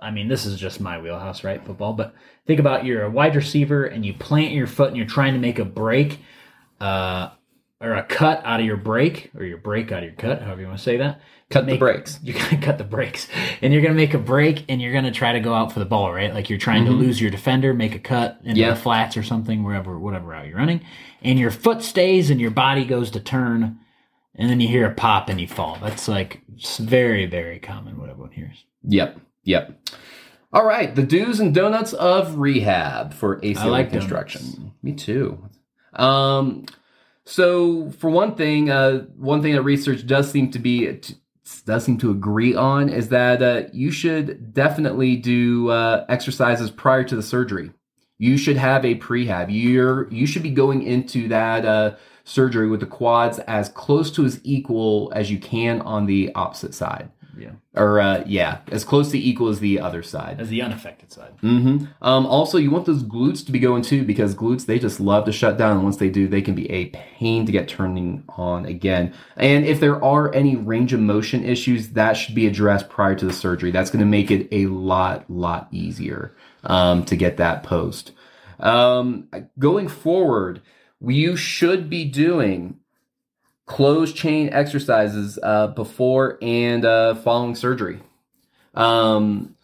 [0.00, 1.62] I mean this is just my wheelhouse, right?
[1.62, 2.14] Football, but
[2.46, 5.38] think about you're a wide receiver and you plant your foot and you're trying to
[5.38, 6.20] make a break
[6.80, 7.28] uh
[7.82, 10.62] or a cut out of your break or your break out of your cut, however
[10.62, 11.20] you want to say that.
[11.50, 12.18] Cut the brakes.
[12.22, 13.28] You're gonna cut the brakes.
[13.60, 15.84] And you're gonna make a break and you're gonna try to go out for the
[15.84, 16.32] ball, right?
[16.32, 19.62] Like you're trying to lose your defender, make a cut into the flats or something,
[19.62, 20.80] wherever whatever route you're running.
[21.20, 23.78] And your foot stays and your body goes to turn
[24.34, 25.78] and then you hear a pop and you fall.
[25.82, 26.42] That's like
[26.78, 28.64] very, very common what everyone hears.
[28.82, 29.20] Yep.
[29.44, 29.88] Yep.
[30.52, 34.42] All right, the do's and donuts of rehab for ACL like reconstruction.
[34.42, 34.74] donuts.
[34.82, 35.50] Me too.
[35.94, 36.66] Um,
[37.24, 41.00] so for one thing, uh, one thing that research does seem to be
[41.66, 47.04] does seem to agree on is that uh, you should definitely do uh, exercises prior
[47.04, 47.70] to the surgery.
[48.18, 49.46] You should have a prehab.
[49.50, 54.24] You're you should be going into that uh, surgery with the quads as close to
[54.24, 57.50] as equal as you can on the opposite side Yeah.
[57.74, 60.40] or uh, yeah, as close to equal as the other side.
[60.40, 61.32] As the unaffected side.
[61.40, 65.00] hmm Um, also, you want those glutes to be going too because glutes they just
[65.00, 65.72] love to shut down.
[65.76, 69.12] And once they do, they can be a pain to get turning on again.
[69.36, 73.26] And if there are any range of motion issues, that should be addressed prior to
[73.26, 73.70] the surgery.
[73.72, 76.32] That's going to make it a lot, lot easier
[76.64, 78.12] um, to get that post.
[78.60, 80.62] Um, going forward,
[81.00, 82.78] you should be doing
[83.66, 88.00] closed chain exercises uh, before and uh, following surgery.
[88.74, 89.54] Um,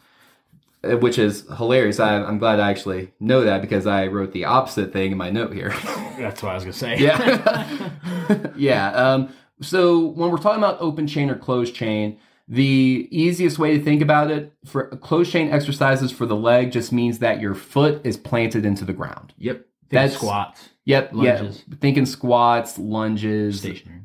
[0.82, 2.00] which is hilarious.
[2.00, 5.30] I, I'm glad I actually know that because I wrote the opposite thing in my
[5.30, 5.70] note here.
[6.18, 6.98] That's what I was gonna say.
[6.98, 7.90] yeah.
[8.56, 8.92] yeah.
[8.92, 12.18] Um, so when we're talking about open chain or closed chain,
[12.52, 16.90] the easiest way to think about it for closed chain exercises for the leg just
[16.92, 19.32] means that your foot is planted into the ground.
[19.38, 19.56] Yep.
[19.56, 20.68] Think That's- squats.
[20.84, 21.10] Yep.
[21.12, 21.64] Lunges.
[21.80, 24.00] Thinking squats, lunges, Stationary.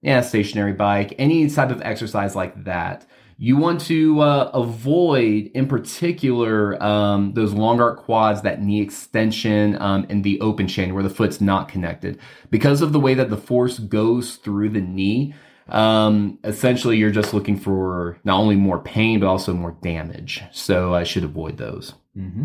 [0.00, 3.06] yeah, stationary bike, any type of exercise like that.
[3.36, 9.80] You want to uh, avoid, in particular, um, those long arc quads, that knee extension,
[9.80, 12.18] um, and the open chain where the foot's not connected.
[12.50, 15.34] Because of the way that the force goes through the knee,
[15.70, 20.42] um, essentially you're just looking for not only more pain, but also more damage.
[20.52, 21.94] So I should avoid those.
[22.16, 22.44] Mm-hmm.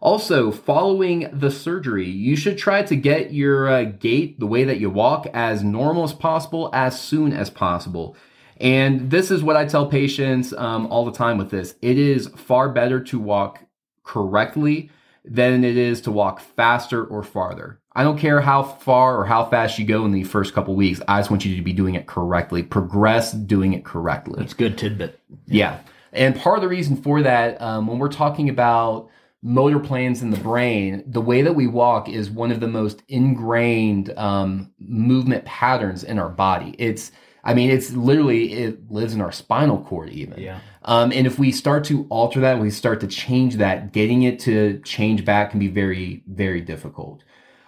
[0.00, 4.80] Also, following the surgery, you should try to get your uh, gait, the way that
[4.80, 8.16] you walk, as normal as possible as soon as possible.
[8.56, 11.74] And this is what I tell patients um, all the time with this.
[11.82, 13.64] It is far better to walk
[14.02, 14.90] correctly
[15.24, 17.79] than it is to walk faster or farther.
[17.92, 21.00] I don't care how far or how fast you go in the first couple weeks.
[21.08, 22.62] I just want you to be doing it correctly.
[22.62, 24.36] Progress doing it correctly.
[24.38, 25.18] That's good tidbit.
[25.46, 25.80] Yeah.
[26.12, 29.08] And part of the reason for that, um, when we're talking about
[29.42, 33.02] motor plans in the brain, the way that we walk is one of the most
[33.08, 36.74] ingrained um, movement patterns in our body.
[36.78, 37.10] It's,
[37.42, 40.38] I mean, it's literally, it lives in our spinal cord even.
[40.40, 40.60] Yeah.
[40.84, 44.38] Um, and if we start to alter that, we start to change that, getting it
[44.40, 47.24] to change back can be very, very difficult.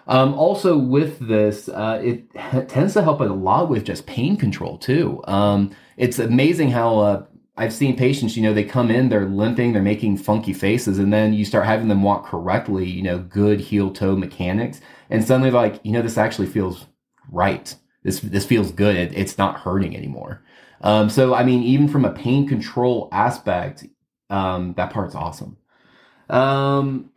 [0.06, 2.32] Um, also, with this, uh, it
[2.68, 5.22] tends to help a lot with just pain control too.
[5.26, 7.24] Um, it's amazing how uh,
[7.56, 11.12] I've seen patients, you know, they come in, they're limping, they're making funky faces, and
[11.12, 15.50] then you start having them walk correctly, you know, good heel toe mechanics, and suddenly
[15.50, 16.86] like, you know, this actually feels
[17.30, 17.74] right.
[18.02, 18.96] This this feels good.
[18.96, 20.42] It, it's not hurting anymore.
[20.80, 23.86] Um, so, I mean, even from a pain control aspect,
[24.30, 25.56] um, that part's awesome.
[26.28, 27.11] Um,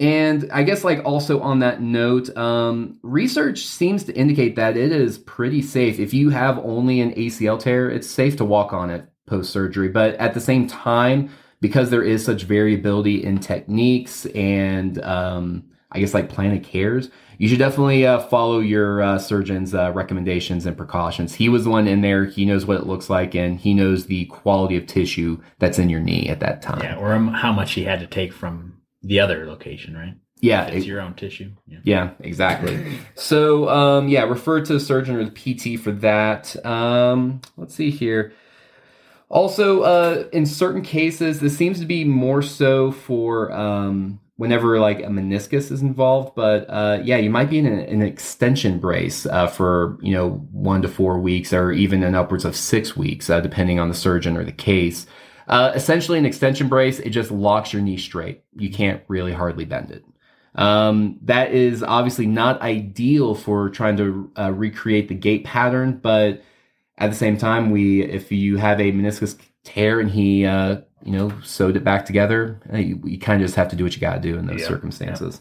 [0.00, 4.92] and I guess, like, also on that note, um, research seems to indicate that it
[4.92, 6.00] is pretty safe.
[6.00, 9.90] If you have only an ACL tear, it's safe to walk on it post surgery.
[9.90, 11.28] But at the same time,
[11.60, 17.10] because there is such variability in techniques and, um, I guess, like plan of cares,
[17.36, 21.34] you should definitely uh, follow your uh, surgeon's uh, recommendations and precautions.
[21.34, 22.24] He was the one in there.
[22.24, 25.90] He knows what it looks like, and he knows the quality of tissue that's in
[25.90, 26.80] your knee at that time.
[26.82, 26.96] Yeah.
[26.96, 30.14] Or how much he had to take from the other location, right?
[30.42, 31.50] yeah, It's it- your own tissue.
[31.66, 31.78] Yeah.
[31.84, 32.98] Yeah, exactly.
[33.14, 36.56] So, um, yeah, refer to the surgeon or the PT for that.
[36.64, 38.32] Um, let's see here.
[39.28, 45.00] Also, uh, in certain cases, this seems to be more so for um, whenever like
[45.00, 46.34] a meniscus is involved.
[46.34, 50.30] But uh, yeah, you might be in an, an extension brace uh, for you know
[50.50, 53.94] one to four weeks, or even an upwards of six weeks, uh, depending on the
[53.94, 55.06] surgeon or the case.
[55.50, 58.44] Uh, essentially, an extension brace it just locks your knee straight.
[58.56, 60.04] You can't really hardly bend it.
[60.54, 66.42] Um, that is obviously not ideal for trying to uh, recreate the gait pattern, but
[66.98, 71.12] at the same time, we if you have a meniscus tear and he uh, you
[71.12, 74.00] know sewed it back together, you, you kind of just have to do what you
[74.00, 75.40] got to do in those Yeah, circumstances.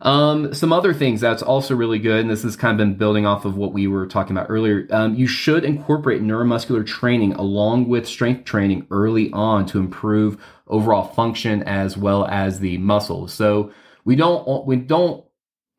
[0.00, 3.24] Um, some other things that's also really good, and this has kind of been building
[3.24, 4.86] off of what we were talking about earlier.
[4.90, 11.08] Um, you should incorporate neuromuscular training along with strength training early on to improve overall
[11.14, 13.32] function as well as the muscles.
[13.32, 13.72] So
[14.04, 15.24] we don't we don't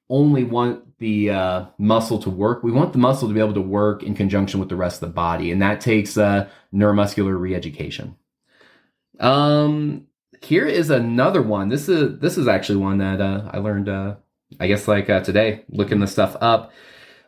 [0.09, 2.63] only want the uh, muscle to work.
[2.63, 5.09] We want the muscle to be able to work in conjunction with the rest of
[5.09, 8.15] the body, and that takes uh, neuromuscular reeducation.
[9.19, 10.07] Um,
[10.41, 11.69] here is another one.
[11.69, 13.89] This is this is actually one that uh, I learned.
[13.89, 14.15] Uh,
[14.59, 16.71] I guess like uh, today, looking the stuff up.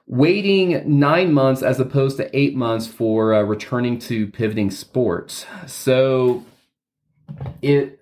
[0.08, 5.46] Waiting nine months as opposed to eight months for uh, returning to pivoting sports.
[5.68, 6.46] So
[7.62, 8.00] it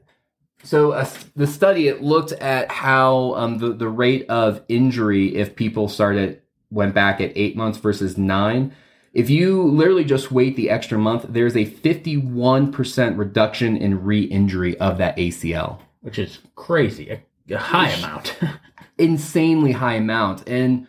[0.63, 5.56] so uh, the study it looked at how um, the the rate of injury if
[5.56, 8.74] people started went back at eight months versus nine.
[9.13, 14.98] If you literally just wait the extra month, there's a 51% reduction in re-injury of
[15.00, 15.80] that ACL.
[16.02, 17.10] Which is crazy.
[17.10, 18.38] A, a high amount.
[18.98, 20.48] Insanely high amount.
[20.48, 20.88] And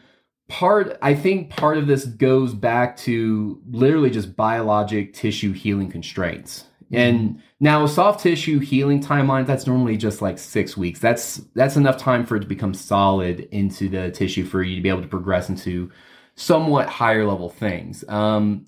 [0.49, 6.65] part I think part of this goes back to literally just biologic tissue healing constraints.
[6.85, 6.97] Mm-hmm.
[6.97, 11.01] And now soft tissue healing timeline that's normally just like 6 weeks.
[11.01, 14.83] That's that's enough time for it to become solid into the tissue for you to
[14.83, 15.91] be able to progress into
[16.39, 18.05] somewhat higher level things.
[18.09, 18.67] Um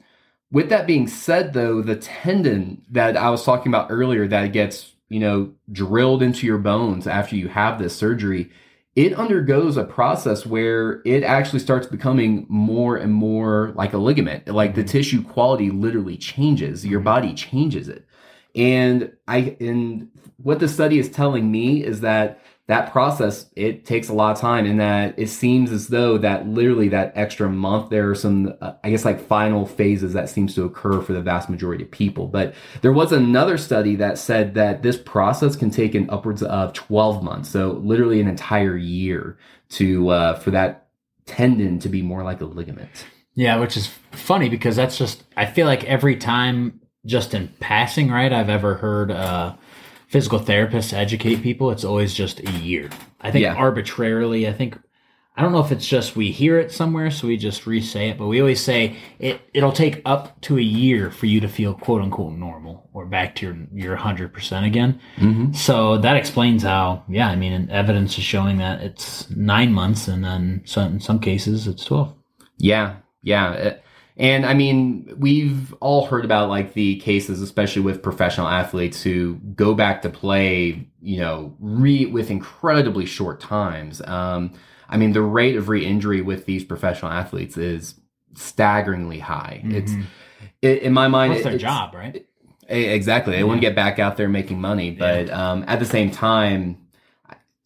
[0.53, 4.95] with that being said though, the tendon that I was talking about earlier that gets,
[5.09, 8.51] you know, drilled into your bones after you have this surgery,
[8.97, 14.49] it undergoes a process where it actually starts becoming more and more like a ligament.
[14.49, 16.85] Like the tissue quality literally changes.
[16.85, 18.05] Your body changes it.
[18.57, 24.09] And I and what the study is telling me is that that process it takes
[24.09, 27.91] a lot of time and that it seems as though that literally that extra month
[27.91, 31.21] there are some uh, i guess like final phases that seems to occur for the
[31.21, 32.27] vast majority of people.
[32.27, 36.73] But there was another study that said that this process can take an upwards of
[36.73, 39.39] 12 months so literally an entire year
[39.71, 40.89] to uh, for that
[41.27, 43.07] tendon to be more like a ligament.
[43.35, 48.11] Yeah, which is funny because that's just I feel like every time just in passing,
[48.11, 49.55] right, I've ever heard uh
[50.11, 52.91] physical therapists educate people, it's always just a year.
[53.21, 53.55] I think Yeah.
[53.55, 54.77] arbitrarily, I think
[55.37, 58.19] I don't know if it's just we hear it somewhere, so we just re-say it,
[58.19, 61.73] but we always say it it'll take up to a year for you to feel
[61.73, 65.01] quote unquote normal or back to your your hundred percent again.
[65.17, 65.53] mm-hmm.
[65.53, 70.23] So that explains how, yeah, I mean, evidence is showing that it's nine months, and
[70.25, 72.13] then some, in some cases it's twelve.
[72.59, 73.53] Yeah, yeah.
[73.53, 73.85] It-
[74.21, 79.37] And I mean, we've all heard about like the cases, especially with professional athletes who
[79.57, 84.03] go back to play, you know, re with incredibly short times.
[84.03, 84.53] Um,
[84.91, 87.95] I mean, the rate of re-injury with these professional athletes is
[88.35, 89.63] staggeringly high.
[89.65, 89.93] It's
[90.61, 92.27] it, in my mind, What's their it's- job, right?
[92.69, 93.35] Eh, Exactly.
[93.37, 96.77] They want to get back out there making money, but um, at the same time,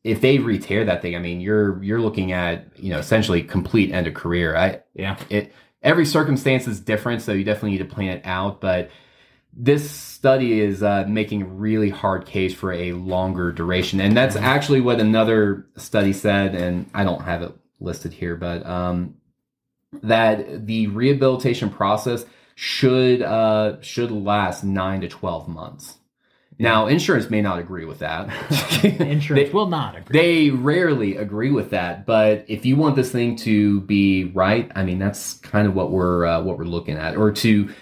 [0.04, 3.90] if they re-tear that thing, I mean, you're you're looking at you know essentially complete
[3.90, 4.56] end of career.
[4.56, 5.16] I Yeah.
[5.30, 5.52] it
[5.84, 8.60] every circumstance is different, so you definitely need to plan it out.
[8.60, 8.90] But
[9.52, 14.34] this study is uh, making a really hard case for a longer duration, and that's
[14.34, 16.56] actually what another study said.
[16.56, 19.14] And I don't have it listed here, but um,
[20.02, 22.24] that the rehabilitation process
[22.56, 25.98] should uh, should last nine to twelve months.
[26.58, 28.28] Now, insurance may not agree with that.
[28.84, 30.18] Insurance will not agree.
[30.18, 34.84] They rarely agree with that, but if you want this thing to be right, I
[34.84, 37.74] mean that's kind of what we're uh, what we're looking at, or to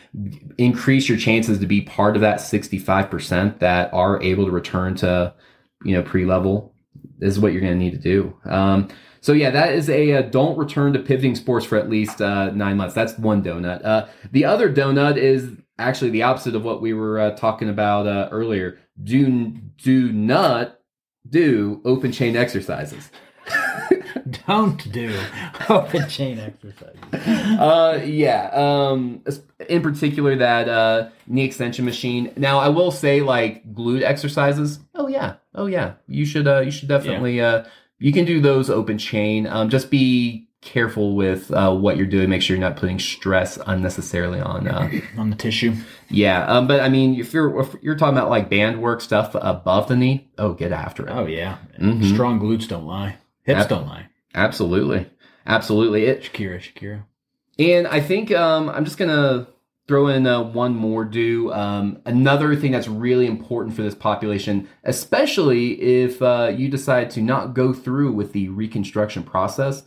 [0.56, 4.50] increase your chances to be part of that sixty five percent that are able to
[4.50, 5.34] return to
[5.84, 6.74] you know pre level
[7.20, 8.34] is what you're going to need to do.
[8.44, 8.88] Um,
[9.20, 12.50] so yeah, that is a uh, don't return to pivoting sports for at least uh,
[12.50, 12.94] nine months.
[12.94, 13.84] That's one donut.
[13.84, 18.06] Uh, the other donut is actually the opposite of what we were uh, talking about
[18.06, 18.78] uh, earlier.
[19.02, 19.48] Do
[19.82, 20.78] do not
[21.28, 23.10] do open chain exercises.
[24.46, 25.18] Don't do
[25.68, 27.00] open chain exercises.
[27.58, 28.50] uh, yeah.
[28.52, 29.24] Um,
[29.68, 32.32] in particular, that uh, knee extension machine.
[32.36, 34.80] Now, I will say, like glute exercises.
[34.94, 35.34] Oh yeah.
[35.54, 35.94] Oh yeah.
[36.06, 36.46] You should.
[36.46, 37.40] Uh, you should definitely.
[37.40, 37.64] Uh,
[37.98, 39.46] you can do those open chain.
[39.46, 42.30] Um, just be careful with uh, what you're doing.
[42.30, 44.66] Make sure you're not putting stress unnecessarily on.
[44.68, 45.74] Uh, On the tissue.
[46.08, 46.46] yeah.
[46.46, 49.88] Um, but I mean, if you're if you're talking about like band work stuff above
[49.88, 51.10] the knee, oh, get after it.
[51.12, 51.58] Oh yeah.
[51.78, 52.12] Mhm.
[52.14, 53.16] Strong glutes don't lie.
[53.42, 53.68] Hips Yep.
[53.68, 54.06] don't lie.
[54.34, 55.10] Absolutely.
[55.46, 56.06] Absolutely.
[56.06, 57.02] It, Shakira, Shakira.
[57.58, 59.48] And I think um, I'm just gonna
[59.88, 61.04] throw in uh, one more.
[61.04, 67.10] Do um, another thing that's really important for this population, especially if uh, you decide
[67.10, 69.82] to not go through with the reconstruction process.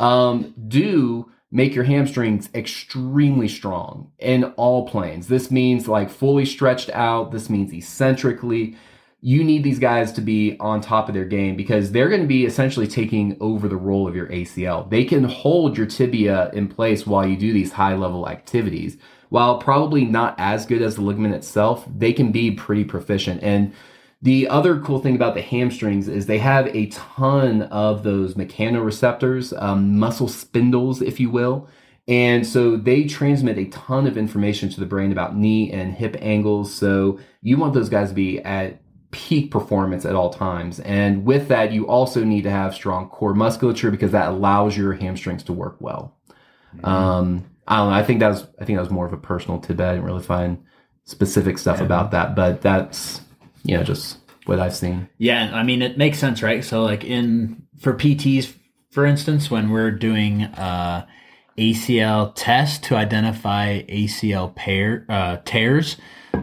[0.00, 5.28] Um, do make your hamstrings extremely strong in all planes.
[5.28, 7.32] This means like fully stretched out.
[7.32, 8.76] This means eccentrically
[9.22, 12.26] you need these guys to be on top of their game because they're going to
[12.26, 14.88] be essentially taking over the role of your ACL.
[14.88, 18.96] They can hold your tibia in place while you do these high level activities.
[19.28, 23.42] While probably not as good as the ligament itself, they can be pretty proficient.
[23.42, 23.74] And
[24.22, 29.60] the other cool thing about the hamstrings is they have a ton of those mechanoreceptors,
[29.62, 31.68] um, muscle spindles, if you will.
[32.06, 36.16] And so they transmit a ton of information to the brain about knee and hip
[36.20, 36.74] angles.
[36.74, 40.80] So you want those guys to be at peak performance at all times.
[40.80, 44.92] And with that, you also need to have strong core musculature because that allows your
[44.92, 46.16] hamstrings to work well.
[46.84, 47.94] Um, I don't know.
[47.94, 49.86] I think that was I think that was more of a personal tidbit.
[49.86, 50.62] I didn't really find
[51.04, 53.20] specific stuff about that, but that's
[53.64, 55.08] know just what I've seen.
[55.18, 56.64] Yeah, I mean it makes sense, right?
[56.64, 58.52] So like in for PTs,
[58.90, 61.06] for instance, when we're doing uh
[61.58, 65.96] ACL test to identify ACL pair uh, tears,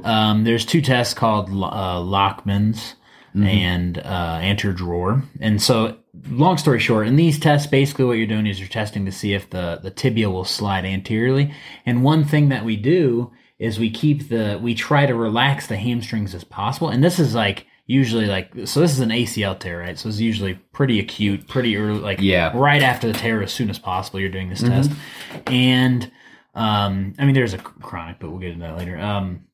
[0.03, 2.95] um, there's two tests called uh, Lachman's
[3.33, 5.23] and uh, anterior drawer.
[5.39, 5.97] And so,
[6.29, 9.33] long story short, in these tests, basically what you're doing is you're testing to see
[9.33, 11.53] if the the tibia will slide anteriorly.
[11.85, 15.77] And one thing that we do is we keep the we try to relax the
[15.77, 16.89] hamstrings as possible.
[16.89, 19.97] And this is like usually like so this is an ACL tear, right?
[19.97, 22.51] So it's usually pretty acute, pretty early, like Yeah.
[22.55, 24.19] right after the tear, as soon as possible.
[24.19, 24.91] You're doing this test,
[25.47, 26.11] and
[26.53, 28.97] um, I mean there's a chronic, but we'll get into that later.
[28.99, 29.45] Um,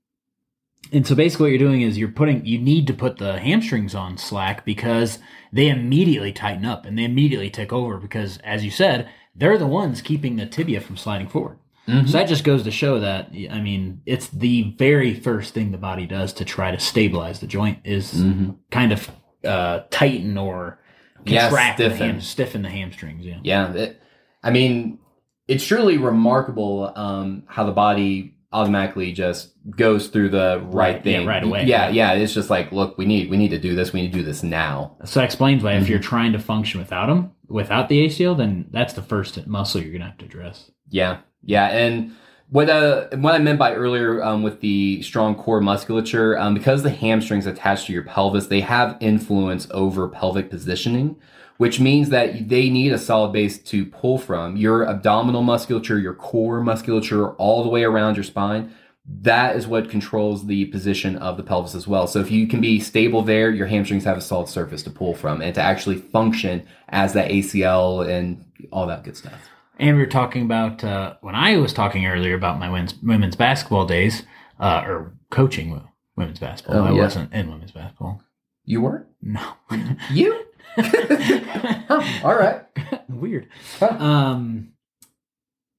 [0.92, 3.96] and so basically what you're doing is you're putting you need to put the hamstrings
[3.96, 5.20] on slack because
[5.52, 9.66] they immediately tighten up and they immediately take over because as you said they're the
[9.66, 13.60] ones keeping the tibia from sliding forward so that just goes to show that i
[13.60, 17.80] mean it's the very first thing the body does to try to stabilize the joint
[17.84, 18.24] is
[18.72, 19.10] kind of
[19.44, 20.80] uh, tighten or
[21.26, 22.08] Yeah, contract the stiffen.
[22.12, 24.02] ham, stiffen the hamstrings yeah Yeah, it,
[24.42, 25.00] I mean,
[25.48, 31.18] it's truly remarkable um, how the body automatically just goes through the right, Right, yeah,
[31.20, 31.66] thing right away.
[31.66, 32.14] Yeah, yeah.
[32.14, 33.92] It's just like, look, we need we need to do this.
[33.94, 34.96] We need to do this now.
[35.06, 35.92] So that explains why if Mm-hmm.
[35.92, 39.92] you're trying to function without them, without the ACL, then that's the first muscle you're
[39.94, 40.72] gonna have to address.
[40.90, 42.16] Yeah, yeah, and
[42.50, 46.84] what uh what I meant by earlier um, with the strong core musculature, um, because
[46.84, 51.16] the hamstrings attached to your pelvis, they have influence over pelvic positioning,
[51.58, 54.56] which means that they need a solid base to pull from.
[54.56, 58.74] Your abdominal musculature, your core musculature, all the way around your spine.
[59.06, 62.08] That is what controls the position of the pelvis as well.
[62.08, 65.14] So if you can be stable there, your hamstrings have a solid surface to pull
[65.14, 69.50] from and to actually function as that ACL and all that good stuff.
[69.80, 73.36] And we were talking about uh, when I was talking earlier about my women's women's
[73.36, 74.24] basketball days,
[74.60, 75.82] uh, or coaching
[76.16, 76.78] women's basketball.
[76.78, 77.02] Oh, I yeah.
[77.02, 78.22] wasn't in women's basketball.
[78.66, 79.08] You were?
[79.22, 79.54] No,
[80.12, 80.46] You?
[80.78, 82.62] Huh, all right.
[83.10, 83.48] weird.
[83.80, 83.98] Huh.
[84.00, 84.70] Um,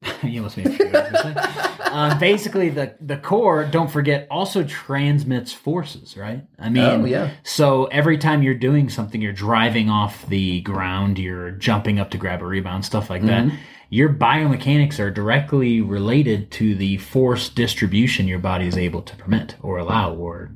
[0.22, 0.64] you must be.
[1.84, 3.64] Um, basically, the the core.
[3.64, 6.44] Don't forget, also transmits forces, right?
[6.58, 7.30] I mean, Oh, yeah.
[7.42, 12.18] So every time you're doing something, you're driving off the ground, you're jumping up to
[12.18, 13.50] grab a rebound, stuff like that.
[13.90, 19.56] Your biomechanics are directly related to the force distribution your body is able to permit
[19.62, 20.52] or allow or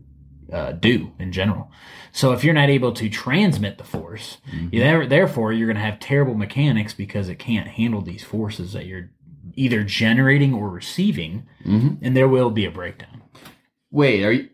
[0.53, 1.71] uh, do in general.
[2.13, 4.69] So if you're not able to transmit the force, Mm-hmm.
[4.73, 8.73] you there- therefore you're going to have terrible mechanics because it can't handle these forces
[8.73, 9.11] that you're
[9.55, 11.97] either generating or receiving, Mm-hmm.
[12.03, 13.23] and there will be a breakdown.
[13.91, 14.49] Wait, are you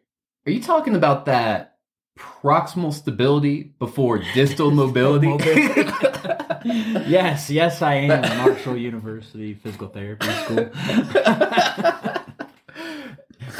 [0.47, 1.74] are you talking about that
[2.19, 5.29] proximal stability before distal mobility?
[6.65, 8.39] yes, yes, I am.
[8.39, 10.71] Marshall University Physical Therapy School.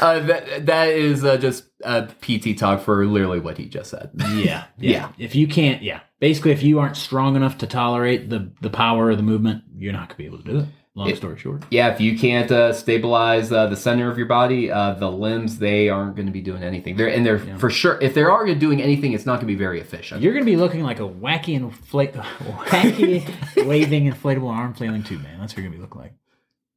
[0.01, 4.11] uh, that that is uh, just uh, PT talk for literally what he just said.
[4.15, 5.11] Yeah, yeah, Yeah.
[5.17, 9.11] If you can't, yeah, basically, if you aren't strong enough to tolerate the the power
[9.11, 10.65] of the movement, you're not gonna be able to do it.
[10.97, 11.63] Long It- story short.
[11.69, 15.57] Yeah, if you can't uh, stabilize uh, the center of your body, uh, the limbs
[15.59, 16.95] they aren't going to be doing anything.
[16.95, 17.99] They're and they're for sure.
[18.01, 20.21] If they are already doing anything, it's not going to be very efficient.
[20.21, 25.37] You're gonna be looking like a wacky inflate, wacky waving inflatable arm flailing tube man.
[25.39, 26.13] That's what you're gonna be looking like.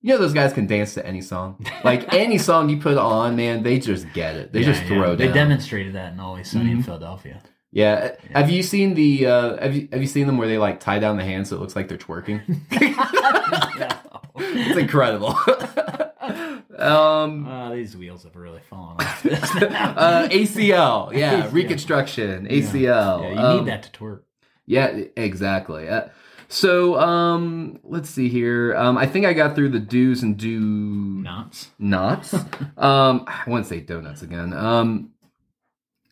[0.00, 1.64] You know those guys can dance to any song.
[1.84, 4.52] Like any song you put on, man, they just get it.
[4.52, 5.14] They just Yeah, throw yeah.
[5.16, 5.34] They down.
[5.34, 7.40] demonstrated that in Always Sunny in Philadelphia.
[7.70, 8.16] yeah.
[8.32, 9.26] Have you seen the?
[9.26, 11.56] Uh, have you have you seen them where they like tie down the hands so
[11.56, 12.42] it looks like they're twerking?
[14.40, 15.36] it's incredible.
[16.78, 19.22] um, Uh, these wheels have really fallen off.
[19.22, 23.22] This uh, ACL, yeah, reconstruction, ACL.
[23.22, 24.20] Yeah, you Um, need that to twerk.
[24.66, 24.86] Yeah,
[25.16, 25.88] exactly.
[25.88, 26.08] Uh,
[26.48, 28.74] so um, let's see here.
[28.76, 31.70] Um, I think I got through the do's and do Knots.
[31.78, 32.34] nots.
[32.76, 34.52] um, I wouldn't say donuts again.
[34.52, 35.10] Um,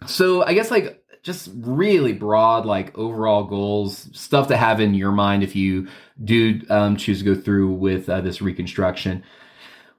[0.07, 5.11] so I guess like just really broad, like overall goals, stuff to have in your
[5.11, 5.89] mind if you
[6.23, 9.25] do um, choose to go through with uh, this reconstruction.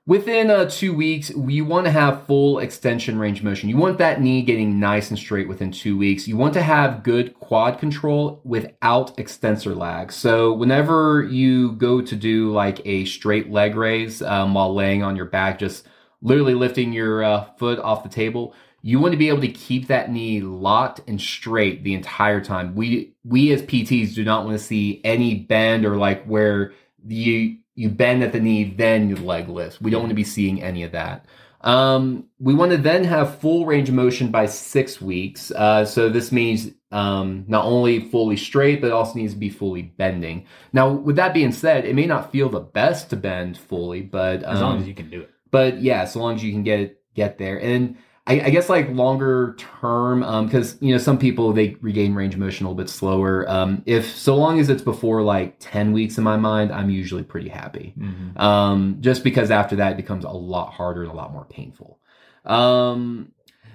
[0.05, 3.67] Within uh, two weeks, you want to have full extension range motion.
[3.67, 6.29] You want that knee getting nice and straight within two weeks.
[6.29, 10.13] You want to have good quad control without extensor lag.
[10.13, 15.17] So whenever you go to do like a straight leg raise um, while laying on
[15.17, 15.85] your back, just
[16.21, 19.87] literally lifting your uh, foot off the table, you want to be able to keep
[19.87, 22.75] that knee locked and straight the entire time.
[22.75, 26.73] We we as PTs do not want to see any bend or like where
[27.07, 29.79] you you bend at the knee, then your leg lifts.
[29.79, 31.25] We don't want to be seeing any of that.
[31.61, 35.51] Um, we want to then have full range of motion by six weeks.
[35.51, 39.81] Uh, so this means um, not only fully straight, but also needs to be fully
[39.81, 40.45] bending.
[40.71, 44.43] Now, with that being said, it may not feel the best to bend fully, but
[44.43, 45.31] As long um, as you can do it.
[45.51, 47.97] but yeah, so long as you can get get there, and
[48.27, 52.41] I, I guess like longer term, because you know some people they regain range of
[52.41, 53.49] motion a little bit slower.
[53.49, 57.23] Um, if so long as it's before like ten weeks in my mind, I'm usually
[57.23, 57.93] pretty happy.
[57.97, 58.37] Mm-hmm.
[58.37, 61.99] Um, just because after that it becomes a lot harder and a lot more painful.
[62.43, 63.31] Um,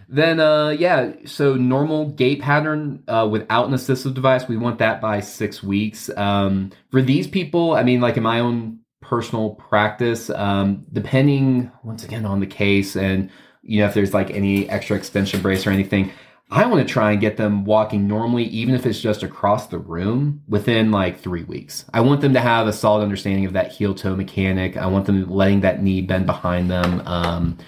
[0.06, 5.00] then uh, yeah, so normal gait pattern uh, without an assistive device, we want that
[5.00, 6.10] by six weeks.
[6.14, 12.04] Um, for these people, I mean, like in my own personal practice, um, depending once
[12.04, 13.30] again on the case and
[13.62, 16.12] you know if there's like any extra extension brace or anything.
[16.50, 19.78] I want to try and get them walking normally, even if it's just across the
[19.78, 21.86] room within like three weeks.
[21.94, 24.76] I want them to have a solid understanding of that heel toe mechanic.
[24.76, 27.02] I want them letting that knee bend behind them.
[27.06, 27.58] Um,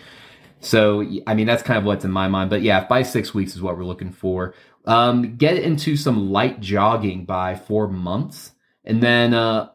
[0.60, 2.50] So, I mean, that's kind of what's in my mind.
[2.50, 4.54] But yeah, by six weeks is what we're looking for.
[4.86, 8.52] Um, get into some light jogging by four months,
[8.84, 9.70] and then uh,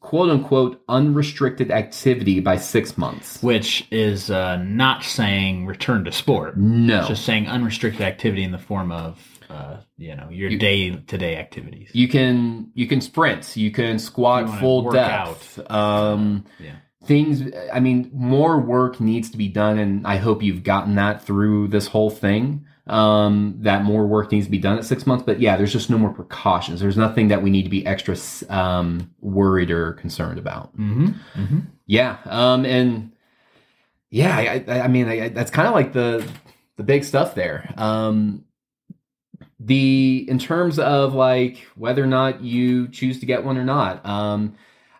[0.00, 3.42] quote unquote unrestricted activity by six months.
[3.42, 6.56] which is uh, not saying return to sport.
[6.56, 9.18] No, It's just saying unrestricted activity in the form of,
[9.50, 11.90] uh, you know, your day to day activities.
[11.92, 15.58] you can you can sprint, you can squat You full depth.
[15.70, 16.76] Um, yeah.
[17.04, 21.22] things i mean more work needs to be done and i hope you've gotten that
[21.22, 25.24] through this whole thing um that more work needs to be done at six months
[25.24, 28.14] but yeah there's just no more precautions there's nothing that we need to be extra
[28.50, 31.06] um worried or concerned about Mm-hmm.
[31.34, 31.58] Mm-hmm.
[31.86, 33.12] yeah um and
[34.10, 36.28] yeah i i, I mean I, that's kind of like the
[36.76, 38.44] the big stuff there um
[39.58, 44.04] the in terms of like whether or not you choose to get one or not
[44.04, 44.54] um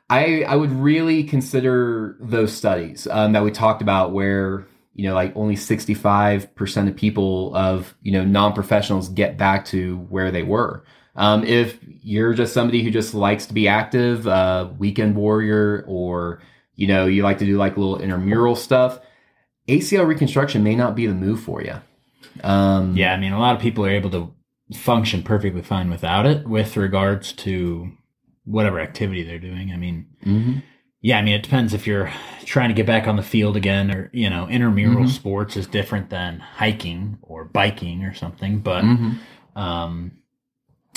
[0.08, 5.14] i i would really consider those studies um, that we talked about where you know
[5.14, 10.84] like only 65% of people of you know non-professionals get back to where they were
[11.16, 16.40] um, if you're just somebody who just likes to be active uh, weekend warrior or
[16.74, 19.00] you know you like to do like little intramural stuff
[19.68, 21.74] acl reconstruction may not be the move for you
[22.42, 24.34] um, Yeah, I mean, a lot of people are able to
[24.76, 27.92] function perfectly fine without it with regards to
[28.44, 29.72] whatever activity they're doing.
[29.72, 30.62] I mean, mhm.
[31.04, 32.10] Yeah, I mean, it depends if you're
[32.46, 35.10] trying to get back on the field again or, you know, intramural Mhm.
[35.10, 38.60] sports is different than hiking or biking or something.
[38.60, 39.16] But, Mhm.
[39.54, 40.12] um,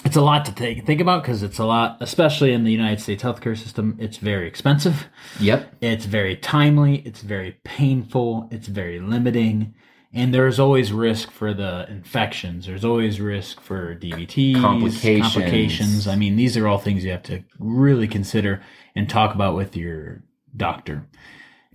[0.05, 3.01] it's a lot to take, think about because it's a lot, especially in the United
[3.01, 3.97] States healthcare system.
[3.99, 5.07] It's very expensive.
[5.41, 5.75] Yep.
[5.81, 6.99] It's very timely.
[7.03, 8.47] It's very painful.
[8.49, 9.73] It's very limiting.
[10.17, 12.65] And there's always risk for the infections.
[12.65, 15.33] There's always risk for DVTs, Complications.
[15.33, 16.07] complications.
[16.07, 18.63] I mean, these are all things you have to really consider
[18.95, 20.23] and talk about with your
[20.55, 21.07] doctor.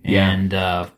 [0.03, 0.29] Yeah.
[0.29, 0.89] And uh,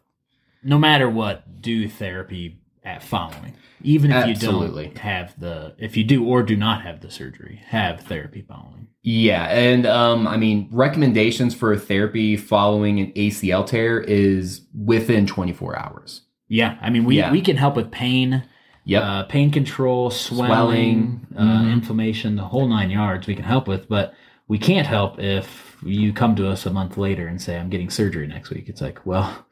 [0.64, 3.56] no matter what, do therapy at following.
[3.82, 4.84] Even if Absolutely.
[4.84, 8.42] you don't have the, if you do or do not have the surgery, have therapy
[8.42, 8.88] following.
[9.08, 15.78] Yeah, and um, I mean, recommendations for therapy following an ACL tear is within 24
[15.78, 16.22] hours.
[16.48, 17.32] Yeah, I mean, we, Yeah.
[17.32, 18.44] we can help with pain,
[18.86, 19.04] Yep.
[19.04, 21.74] uh, pain control, swelling, Swelling, uh, mhm.
[21.74, 24.14] inflammation, the whole nine yards we can help with, but
[24.48, 27.90] we can't help if you come to us a month later and say, I'm getting
[27.90, 28.70] surgery next week.
[28.70, 29.46] It's like, well,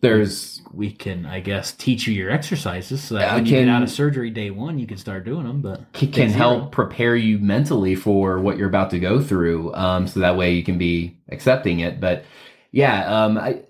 [0.00, 3.64] There's we can, I guess, teach you your exercises so that I when you can-
[3.66, 5.62] get out of surgery day one, you can start doing them.
[5.62, 10.06] But can, can help prepare you mentally for what you're about to go through, um,
[10.06, 12.00] so that way you can be accepting it.
[12.00, 12.24] But
[12.70, 13.60] yeah, um, I,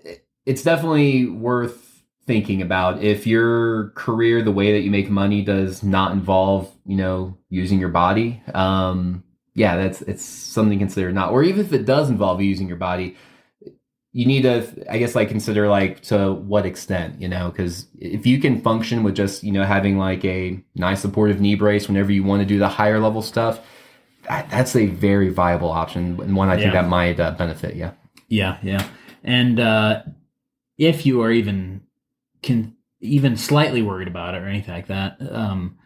[0.45, 1.84] it's definitely worth
[2.27, 6.95] thinking about if your career, the way that you make money, does not involve you
[6.97, 8.41] know using your body.
[8.53, 9.23] Um,
[9.53, 12.77] yeah, that's it's something to consider not, or even if it does involve using your
[12.77, 13.15] body.
[14.17, 18.25] You need to, I guess, like consider like to what extent, you know, because if
[18.25, 22.13] you can function with just, you know, having like a nice supportive knee brace whenever
[22.13, 23.59] you want to do the higher level stuff,
[24.29, 26.81] that, that's a very viable option and one I think Yeah.
[26.83, 27.91] that might uh, benefit yeah
[28.29, 28.87] Yeah, yeah.
[29.25, 30.03] And uh,
[30.77, 31.81] if you are even
[32.45, 35.77] can even slightly worried about it or anything like that, um,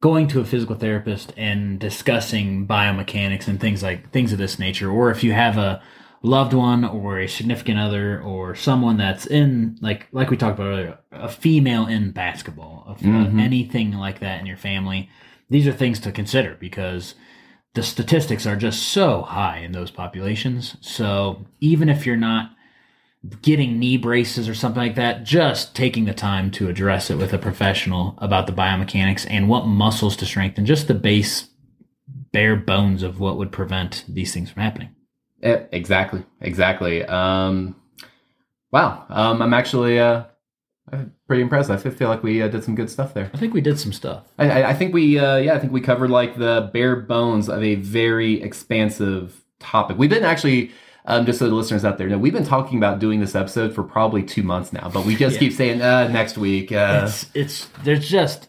[0.00, 4.90] going to a physical therapist and discussing biomechanics and things like things of this nature,
[4.90, 5.82] or if you have a
[6.22, 10.68] loved one or a significant other or someone that's in like like we talked about
[10.70, 13.40] earlier, a female in basketball, of uh, Mhm.
[13.40, 15.08] anything like that in your family,
[15.50, 17.14] these are things to consider because
[17.74, 20.76] the statistics are just so high in those populations.
[20.80, 22.50] So even if you're not
[23.42, 27.32] getting knee braces or something like that, just taking the time to address it with
[27.32, 31.48] a professional about the biomechanics and what muscles to strengthen, just the base
[32.32, 34.94] bare bones of what would prevent these things from happening.
[35.40, 37.04] Yeah, exactly, exactly.
[37.04, 37.76] Um,
[38.72, 40.24] wow, um, I'm actually uh,
[40.92, 41.70] uh, pretty impressed.
[41.70, 43.30] I feel- feel like we uh, did some good stuff there.
[43.32, 44.24] I think we did some stuff.
[44.38, 47.48] I, I- I think we, uh, yeah, I think we covered like the bare bones
[47.48, 49.96] of a very expansive topic.
[49.96, 50.72] We didn't actually,
[51.06, 53.74] um, just so the listeners out there know, we've been talking about doing this episode
[53.74, 55.40] for probably two months now, but we just Yeah.
[55.40, 56.72] keep saying uh, next week.
[56.72, 58.48] Uh, it's it's there's just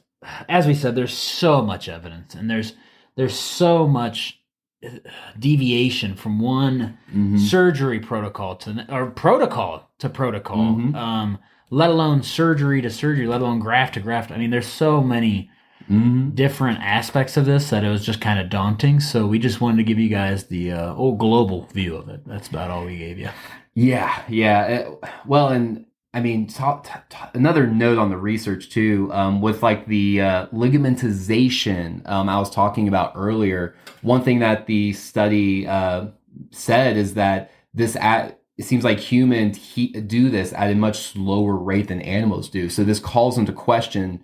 [0.50, 2.74] as we said there's so much evidence and there's
[3.16, 4.40] there's so much
[4.86, 4.90] uh,
[5.38, 7.40] deviation from one mhm.
[7.40, 10.96] surgery protocol to or protocol to protocol Mhm.
[10.96, 11.38] um
[11.70, 15.50] let alone surgery to surgery let alone graft to graft i mean there's so many
[15.90, 16.34] Mhm.
[16.34, 19.78] different aspects of this that it was just kind of daunting so we just wanted
[19.78, 22.98] to give you guys the uh, old global view of it that's about all we
[22.98, 23.30] gave you
[23.76, 24.86] Yeah, yeah.
[25.04, 29.42] Uh, well, and I mean, ta- ta- ta- another note on the research too, um,
[29.42, 33.76] with like the uh, ligamentization um, I was talking about earlier.
[34.02, 36.08] One thing that the study uh,
[36.52, 41.00] said is that this at it seems like humans he, do this at a much
[41.00, 42.70] slower rate than animals do.
[42.70, 44.24] So this calls into question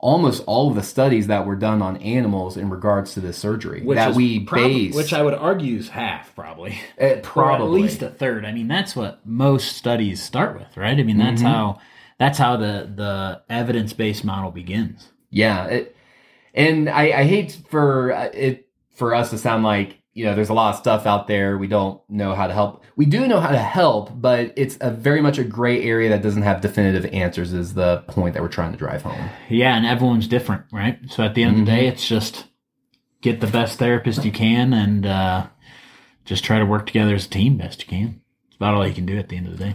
[0.00, 3.84] almost all of the studies that were done on animals in regards to this surgery
[3.94, 4.94] that is we prob- base.
[4.94, 8.44] which I would argue is half, probably, uh, or probably at least a third.
[8.44, 10.98] I mean, that's what most studies start with, right?
[10.98, 11.50] I mean, that's Mm-hmm.
[11.52, 11.80] how
[12.18, 15.08] that's how the the evidence based model begins.
[15.30, 15.96] Yeah, it,
[16.54, 20.48] and I, I hate for uh, it for us to sound like you know there's
[20.48, 22.84] a lot of stuff out there we don't know how to help.
[22.96, 26.22] We do know how to help, but it's a very much a gray area that
[26.22, 27.52] doesn't have definitive answers.
[27.52, 29.28] Is the point that we're trying to drive home?
[29.48, 30.98] Yeah, and everyone's different, right?
[31.08, 31.92] So at the end of the day, Mm-hmm.
[31.94, 32.46] it's just
[33.20, 35.46] get the best therapist you can and uh,
[36.24, 38.20] just try to work together as a team best you can.
[38.48, 39.74] It's about all you can do at the end of the day.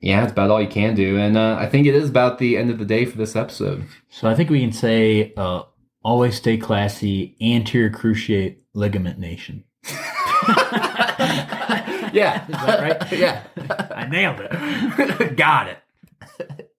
[0.00, 2.56] Yeah, it's about all you can do, and uh, I think it is about the
[2.56, 3.84] end of the day for this episode.
[4.08, 5.62] So I think we can say uh,
[6.02, 9.62] always stay classy, anterior cruciate ligament nation.
[12.12, 13.12] Yeah, Is that right?
[13.18, 13.44] yeah.
[13.94, 15.36] I nailed it.
[15.36, 16.71] Got it.